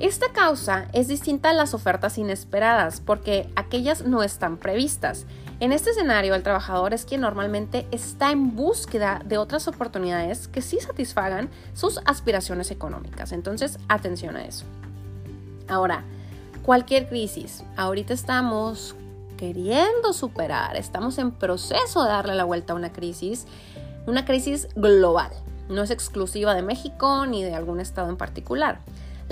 Esta 0.02 0.32
causa 0.32 0.88
es 0.92 1.06
distinta 1.06 1.50
a 1.50 1.52
las 1.52 1.74
ofertas 1.74 2.18
inesperadas 2.18 3.00
porque 3.00 3.48
aquellas 3.54 4.04
no 4.04 4.24
están 4.24 4.56
previstas. 4.56 5.26
En 5.60 5.70
este 5.70 5.90
escenario, 5.90 6.34
el 6.34 6.42
trabajador 6.42 6.92
es 6.92 7.04
quien 7.04 7.20
normalmente 7.20 7.86
está 7.92 8.32
en 8.32 8.56
búsqueda 8.56 9.22
de 9.24 9.38
otras 9.38 9.68
oportunidades 9.68 10.48
que 10.48 10.60
sí 10.60 10.80
satisfagan 10.80 11.50
sus 11.72 12.00
aspiraciones 12.04 12.72
económicas. 12.72 13.30
Entonces, 13.30 13.78
atención 13.86 14.34
a 14.34 14.44
eso. 14.44 14.64
Ahora, 15.68 16.02
cualquier 16.64 17.08
crisis, 17.08 17.62
ahorita 17.76 18.12
estamos 18.12 18.96
queriendo 19.36 20.12
superar, 20.12 20.74
estamos 20.74 21.16
en 21.18 21.30
proceso 21.30 22.02
de 22.02 22.08
darle 22.08 22.34
la 22.34 22.42
vuelta 22.42 22.72
a 22.72 22.76
una 22.76 22.92
crisis, 22.92 23.46
una 24.08 24.24
crisis 24.24 24.66
global. 24.74 25.30
No 25.68 25.80
es 25.80 25.92
exclusiva 25.92 26.56
de 26.56 26.62
México 26.62 27.24
ni 27.24 27.44
de 27.44 27.54
algún 27.54 27.78
estado 27.78 28.08
en 28.08 28.16
particular. 28.16 28.80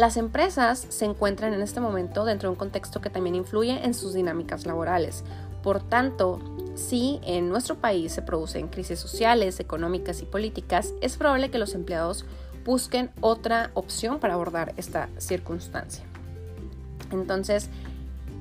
Las 0.00 0.16
empresas 0.16 0.86
se 0.88 1.04
encuentran 1.04 1.52
en 1.52 1.60
este 1.60 1.78
momento 1.78 2.24
dentro 2.24 2.48
de 2.48 2.52
un 2.52 2.58
contexto 2.58 3.02
que 3.02 3.10
también 3.10 3.34
influye 3.34 3.84
en 3.84 3.92
sus 3.92 4.14
dinámicas 4.14 4.64
laborales. 4.64 5.24
Por 5.62 5.82
tanto, 5.82 6.40
si 6.74 7.20
en 7.22 7.50
nuestro 7.50 7.74
país 7.74 8.10
se 8.10 8.22
producen 8.22 8.68
crisis 8.68 8.98
sociales, 8.98 9.60
económicas 9.60 10.22
y 10.22 10.24
políticas, 10.24 10.94
es 11.02 11.18
probable 11.18 11.50
que 11.50 11.58
los 11.58 11.74
empleados 11.74 12.24
busquen 12.64 13.10
otra 13.20 13.72
opción 13.74 14.20
para 14.20 14.32
abordar 14.32 14.72
esta 14.78 15.10
circunstancia. 15.18 16.02
Entonces, 17.12 17.68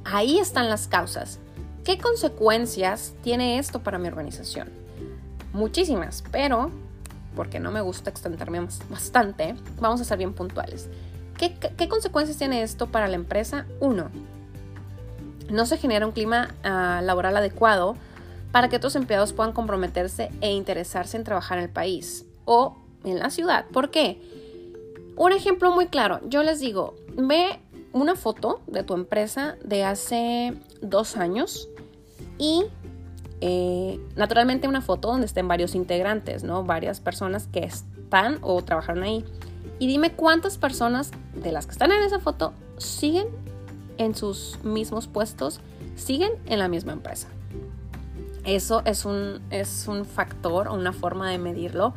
ahí 0.06 0.39
están 0.39 0.69
las 0.69 0.88
causas. 0.88 1.39
¿Qué 1.84 1.98
consecuencias 1.98 3.15
tiene 3.22 3.60
esto 3.60 3.84
para 3.84 4.00
mi 4.00 4.08
organización? 4.08 4.69
Muchísimas, 5.52 6.24
pero 6.32 6.72
porque 7.36 7.60
no 7.60 7.69
me 7.69 7.82
gusta 7.82 8.10
extenderme 8.10 8.65
bastante, 8.89 9.56
vamos 9.82 10.00
a 10.00 10.06
ser 10.06 10.19
bien 10.19 10.34
puntuales. 10.34 10.88
¿Qué, 11.39 11.88
consecuencias 11.88 12.38
tiene 12.38 12.63
esto 12.63 12.88
para 12.88 13.08
la 13.08 13.15
empresa? 13.15 13.65
Uno, 13.80 14.12
no 15.49 15.65
se 15.65 15.78
genera 15.78 16.06
un 16.06 16.12
clima 16.12 16.54
ah, 16.63 16.99
laboral 17.02 17.38
adecuado 17.38 17.95
para 18.52 18.67
que 18.67 18.75
otros 18.75 18.97
empleados 18.97 19.32
puedan 19.32 19.54
comprometerse 19.54 20.32
e 20.41 20.52
interesarse 20.52 21.15
en 21.15 21.23
trabajar 21.23 21.58
en 21.58 21.63
el 21.63 21.69
país 21.69 22.25
o 22.43 22.75
en 23.06 23.19
la 23.19 23.30
ciudad. 23.30 23.65
¿Por 23.71 23.89
qué? 23.89 24.21
Un 25.15 25.32
ejemplo 25.32 25.71
muy 25.71 25.88
claro, 25.88 26.19
yo 26.28 26.43
les 26.43 26.60
digo, 26.60 26.95
ve 27.15 27.60
una 27.93 28.15
foto 28.15 28.60
de 28.67 28.84
tu 28.84 28.93
empresa 28.93 29.56
de 29.63 29.86
hace 29.86 30.54
dos 30.82 31.15
años 31.15 31.69
y 32.38 32.65
eh, 33.39 33.97
naturalmente 34.17 34.67
una 34.67 34.82
foto 34.82 35.08
donde 35.08 35.25
estén 35.25 35.47
varios 35.47 35.73
integrantes, 35.73 36.43
¿no? 36.43 36.65
Varias 36.65 36.99
personas 36.99 37.47
que 37.47 37.63
están 37.63 38.39
o 38.41 38.62
trabajaron 38.62 39.04
ahí. 39.04 39.25
Y 39.79 39.87
dime 39.87 40.11
cuántas 40.11 40.57
personas 40.57 41.11
de 41.33 41.51
las 41.51 41.65
que 41.65 41.71
están 41.71 41.91
en 41.91 42.03
esa 42.03 42.19
foto 42.19 42.53
siguen 42.77 43.27
en 43.97 44.15
sus 44.15 44.59
mismos 44.63 45.07
puestos, 45.07 45.59
siguen 45.95 46.31
en 46.45 46.59
la 46.59 46.67
misma 46.67 46.93
empresa. 46.93 47.27
Eso 48.45 48.81
es 48.85 49.05
un, 49.05 49.41
es 49.49 49.87
un 49.87 50.05
factor 50.05 50.67
o 50.67 50.73
una 50.73 50.93
forma 50.93 51.29
de 51.29 51.37
medirlo 51.37 51.93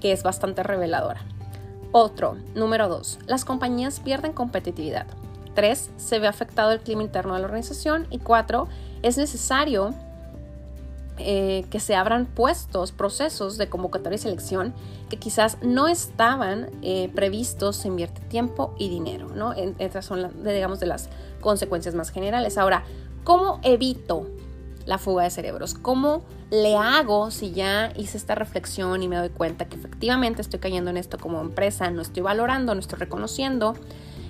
que 0.00 0.12
es 0.12 0.22
bastante 0.22 0.62
reveladora. 0.62 1.20
Otro, 1.92 2.36
número 2.54 2.88
dos, 2.88 3.18
las 3.26 3.44
compañías 3.44 4.00
pierden 4.00 4.32
competitividad. 4.32 5.06
Tres, 5.54 5.90
se 5.96 6.20
ve 6.20 6.28
afectado 6.28 6.70
el 6.70 6.80
clima 6.80 7.02
interno 7.02 7.34
de 7.34 7.40
la 7.40 7.46
organización. 7.46 8.06
Y 8.10 8.18
cuatro, 8.18 8.68
es 9.02 9.18
necesario 9.18 9.94
eh, 11.20 11.64
que 11.70 11.80
se 11.80 11.94
abran 11.94 12.26
puestos, 12.26 12.92
procesos 12.92 13.58
de 13.58 13.68
convocatoria 13.68 14.16
y 14.16 14.18
selección 14.18 14.74
que 15.08 15.18
quizás 15.18 15.58
no 15.62 15.88
estaban 15.88 16.70
eh, 16.82 17.10
previstos, 17.14 17.76
se 17.76 17.88
invierte 17.88 18.20
tiempo 18.22 18.74
y 18.78 18.88
dinero, 18.88 19.28
¿no? 19.34 19.52
estas 19.78 20.06
son, 20.06 20.30
digamos, 20.44 20.80
de 20.80 20.86
las 20.86 21.08
consecuencias 21.40 21.94
más 21.94 22.10
generales. 22.10 22.58
Ahora, 22.58 22.84
¿cómo 23.24 23.60
evito 23.62 24.26
la 24.86 24.98
fuga 24.98 25.24
de 25.24 25.30
cerebros? 25.30 25.74
¿Cómo 25.74 26.22
le 26.50 26.76
hago 26.76 27.30
si 27.30 27.52
ya 27.52 27.92
hice 27.96 28.16
esta 28.16 28.34
reflexión 28.34 29.02
y 29.02 29.08
me 29.08 29.16
doy 29.16 29.28
cuenta 29.28 29.66
que 29.66 29.76
efectivamente 29.76 30.42
estoy 30.42 30.58
cayendo 30.58 30.90
en 30.90 30.96
esto 30.96 31.18
como 31.18 31.40
empresa, 31.40 31.90
no 31.90 32.02
estoy 32.02 32.22
valorando, 32.22 32.74
no 32.74 32.80
estoy 32.80 32.98
reconociendo, 32.98 33.74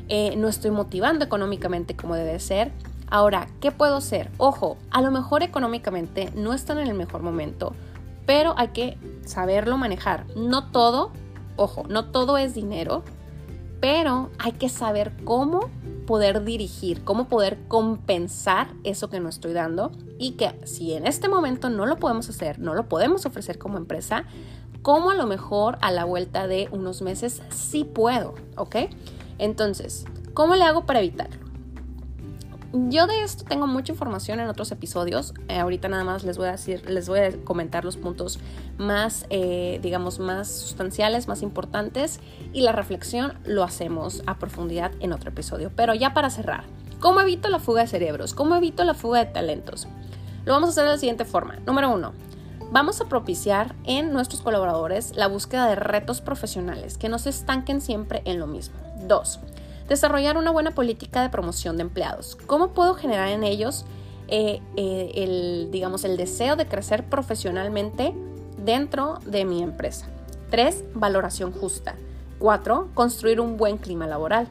eh, 0.09 0.35
no 0.37 0.49
estoy 0.49 0.71
motivando 0.71 1.25
económicamente 1.25 1.97
como 1.97 2.15
debe 2.15 2.39
ser? 2.41 2.73
Ahora, 3.11 3.49
¿qué 3.61 3.73
puedo 3.73 3.97
hacer? 3.97 4.31
Ojo, 4.39 4.79
a 4.91 5.03
lo 5.03 5.11
mejor 5.11 5.43
económicamente 5.43 6.31
no 6.37 6.55
están 6.55 6.79
en 6.79 6.87
el 6.87 6.95
mejor 6.95 7.23
momento, 7.23 7.75
pero 8.25 8.55
hay 8.57 8.69
que 8.69 8.97
saberlo 9.27 9.77
manejar. 9.77 10.27
No 10.37 10.71
todo, 10.71 11.11
ojo, 11.57 11.85
no 11.89 12.07
todo 12.07 12.39
es 12.39 12.55
dinero, 12.55 13.03
pero 13.81 14.31
hay 14.39 14.53
que 14.53 14.69
saber 14.69 15.13
cómo 15.25 15.71
poder 16.07 16.45
dirigir, 16.45 17.03
cómo 17.03 17.27
poder 17.29 17.59
compensar 17.67 18.69
eso 18.85 19.11
que 19.11 19.19
no 19.19 19.29
estoy 19.29 19.55
dando 19.55 19.91
y 20.19 20.33
que 20.33 20.55
si 20.65 20.93
en 20.93 21.07
este 21.07 21.29
momento 21.29 21.69
no 21.69 21.87
lo 21.87 21.97
podemos 21.97 22.29
hacer, 22.29 22.61
no 22.61 22.75
lo 22.75 22.89
podemos 22.89 23.27
ofrecer 23.27 23.59
como 23.59 23.77
empresa, 23.77 24.25
cómo 24.83 25.11
a 25.11 25.15
lo 25.15 25.27
mejor 25.27 25.79
a 25.81 25.91
la 25.91 26.05
vuelta 26.05 26.47
de 26.47 26.69
unos 26.71 27.03
meses 27.03 27.43
sí 27.51 27.83
puedo, 27.85 28.35
¿ok? 28.57 28.77
Entonces, 29.39 30.05
¿cómo 30.33 30.55
le 30.55 30.63
hago 30.65 30.87
para 30.87 31.01
evitarlo? 31.01 31.50
Yo 32.73 33.09
de 33.09 33.23
esto 33.25 33.45
tengo 33.45 33.67
mucha 33.67 33.93
información 33.93 34.39
en 34.39 34.49
otros 34.49 34.71
episodios. 34.71 35.35
Eh, 35.49 35.59
ahorita 35.59 35.89
nada 35.89 36.05
más 36.05 36.23
les 36.23 36.39
voy 36.39 36.47
a 36.47 36.53
decir, 36.53 36.89
les 36.89 37.09
voy 37.09 37.19
a 37.19 37.33
comentar 37.45 37.85
los 37.85 37.97
puntos 37.97 38.39
más, 38.79 39.27
eh, 39.29 39.81
digamos, 39.83 40.21
más 40.21 40.49
sustanciales, 40.49 41.27
más 41.27 41.43
importantes. 41.43 42.21
Y 42.53 42.61
la 42.61 42.71
reflexión 42.71 43.35
lo 43.45 43.65
hacemos 43.65 44.23
a 44.27 44.39
profundidad 44.39 44.93
en 45.01 45.13
otro 45.13 45.31
episodio. 45.31 45.73
Pero 45.75 45.95
ya 45.95 46.15
para 46.15 46.31
cerrar, 46.31 46.63
¿cómo 47.01 47.21
evito 47.21 47.49
la 47.49 47.59
fuga 47.59 47.83
de 47.83 47.89
cerebros? 47.89 48.35
¿Cómo 48.35 48.55
evito 48.55 48.85
la 48.85 48.95
fuga 48.95 49.19
de 49.19 49.33
talentos? 49.33 49.89
Lo 50.45 50.53
vamos 50.53 50.69
a 50.69 50.71
hacer 50.71 50.85
de 50.85 50.91
la 50.91 50.99
siguiente 50.99 51.25
forma. 51.25 51.57
Número 51.67 51.93
uno, 51.93 52.13
vamos 52.71 53.01
a 53.01 53.09
propiciar 53.09 53.75
en 53.83 54.13
nuestros 54.13 54.43
colaboradores 54.43 55.17
la 55.17 55.27
búsqueda 55.27 55.67
de 55.67 55.75
retos 55.75 56.21
profesionales 56.21 56.99
que 56.99 57.09
no 57.09 57.19
se 57.19 57.31
estanquen 57.31 57.81
siempre 57.81 58.23
en 58.27 58.39
lo 58.39 58.47
mismo. 58.47 58.77
Dos, 59.09 59.41
Desarrollar 59.91 60.37
una 60.37 60.53
buena 60.53 60.71
política 60.71 61.21
de 61.21 61.31
promoción 61.31 61.77
de 61.77 61.83
empleados. 61.83 62.39
¿Cómo 62.47 62.69
puedo 62.69 62.95
generar 62.95 63.27
en 63.27 63.43
ellos 63.43 63.85
eh, 64.29 64.63
eh, 64.77 65.11
el, 65.17 65.69
digamos, 65.73 66.05
el 66.05 66.17
deseo 66.17 66.55
de 66.55 66.69
crecer 66.69 67.09
profesionalmente 67.09 68.15
dentro 68.57 69.19
de 69.27 69.45
mi 69.45 69.65
empresa? 69.65 70.07
3. 70.51 70.85
Valoración 70.95 71.51
justa. 71.51 71.97
4. 72.39 72.91
Construir 72.95 73.41
un 73.41 73.57
buen 73.57 73.79
clima 73.79 74.07
laboral. 74.07 74.47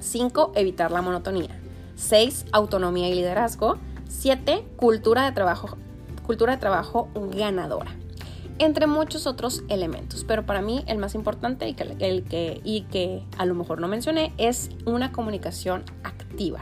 5. 0.00 0.52
Evitar 0.56 0.90
la 0.90 1.00
monotonía. 1.00 1.58
6. 1.96 2.44
Autonomía 2.52 3.08
y 3.08 3.14
liderazgo. 3.14 3.78
7. 4.08 4.62
Cultura 4.76 5.24
de 5.24 5.32
trabajo, 5.32 5.78
cultura 6.26 6.52
de 6.52 6.58
trabajo 6.58 7.08
ganadora 7.34 7.96
entre 8.58 8.86
muchos 8.86 9.26
otros 9.26 9.62
elementos. 9.68 10.24
Pero 10.24 10.46
para 10.46 10.62
mí 10.62 10.84
el 10.86 10.98
más 10.98 11.14
importante 11.14 11.68
y 11.68 11.74
que, 11.74 11.96
el 11.98 12.24
que, 12.24 12.60
y 12.64 12.82
que 12.82 13.22
a 13.38 13.46
lo 13.46 13.54
mejor 13.54 13.80
no 13.80 13.88
mencioné 13.88 14.32
es 14.38 14.70
una 14.84 15.12
comunicación 15.12 15.84
activa. 16.02 16.60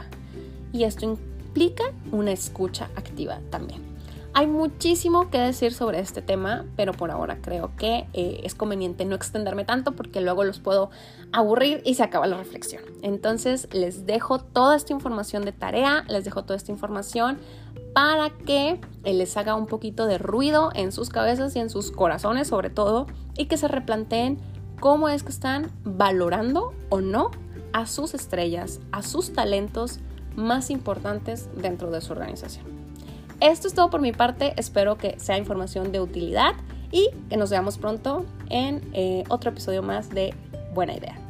Y 0.71 0.83
esto 0.83 1.05
implica 1.05 1.83
una 2.11 2.31
escucha 2.31 2.89
activa 2.95 3.39
también. 3.49 3.93
Hay 4.35 4.47
muchísimo 4.47 5.29
que 5.29 5.37
decir 5.37 5.73
sobre 5.73 5.99
este 5.99 6.23
tema, 6.23 6.65
pero 6.75 6.93
por 6.93 7.11
ahora 7.11 7.37
creo 7.39 7.71
que 7.77 8.07
eh, 8.13 8.41
es 8.43 8.55
conveniente 8.55 9.05
no 9.05 9.15
extenderme 9.15 9.63
tanto 9.63 9.91
porque 9.91 10.21
luego 10.21 10.43
los 10.43 10.59
puedo 10.59 10.89
aburrir 11.31 11.83
y 11.85 11.93
se 11.93 12.01
acaba 12.01 12.25
la 12.25 12.37
reflexión. 12.37 12.81
Entonces 13.03 13.67
les 13.71 14.07
dejo 14.07 14.39
toda 14.39 14.75
esta 14.75 14.91
información 14.91 15.45
de 15.45 15.51
tarea, 15.51 16.03
les 16.09 16.25
dejo 16.25 16.45
toda 16.45 16.57
esta 16.57 16.71
información 16.71 17.37
para 17.93 18.29
que 18.31 18.79
les 19.03 19.37
haga 19.37 19.55
un 19.55 19.67
poquito 19.67 20.05
de 20.05 20.17
ruido 20.17 20.71
en 20.73 20.91
sus 20.91 21.09
cabezas 21.09 21.55
y 21.55 21.59
en 21.59 21.69
sus 21.69 21.91
corazones 21.91 22.47
sobre 22.47 22.69
todo 22.69 23.07
y 23.37 23.45
que 23.45 23.57
se 23.57 23.67
replanteen 23.67 24.39
cómo 24.79 25.09
es 25.09 25.23
que 25.23 25.29
están 25.29 25.71
valorando 25.83 26.73
o 26.89 27.01
no 27.01 27.31
a 27.71 27.85
sus 27.85 28.13
estrellas, 28.13 28.79
a 28.91 29.01
sus 29.01 29.33
talentos 29.33 29.99
más 30.35 30.69
importantes 30.69 31.49
dentro 31.55 31.91
de 31.91 32.01
su 32.01 32.13
organización. 32.13 32.65
Esto 33.39 33.67
es 33.67 33.73
todo 33.73 33.89
por 33.89 34.01
mi 34.01 34.11
parte, 34.11 34.53
espero 34.57 34.97
que 34.97 35.19
sea 35.19 35.37
información 35.37 35.91
de 35.91 35.99
utilidad 35.99 36.53
y 36.91 37.09
que 37.29 37.37
nos 37.37 37.49
veamos 37.49 37.77
pronto 37.77 38.25
en 38.49 38.81
eh, 38.93 39.23
otro 39.29 39.51
episodio 39.51 39.81
más 39.81 40.09
de 40.09 40.33
Buena 40.73 40.93
Idea. 40.93 41.22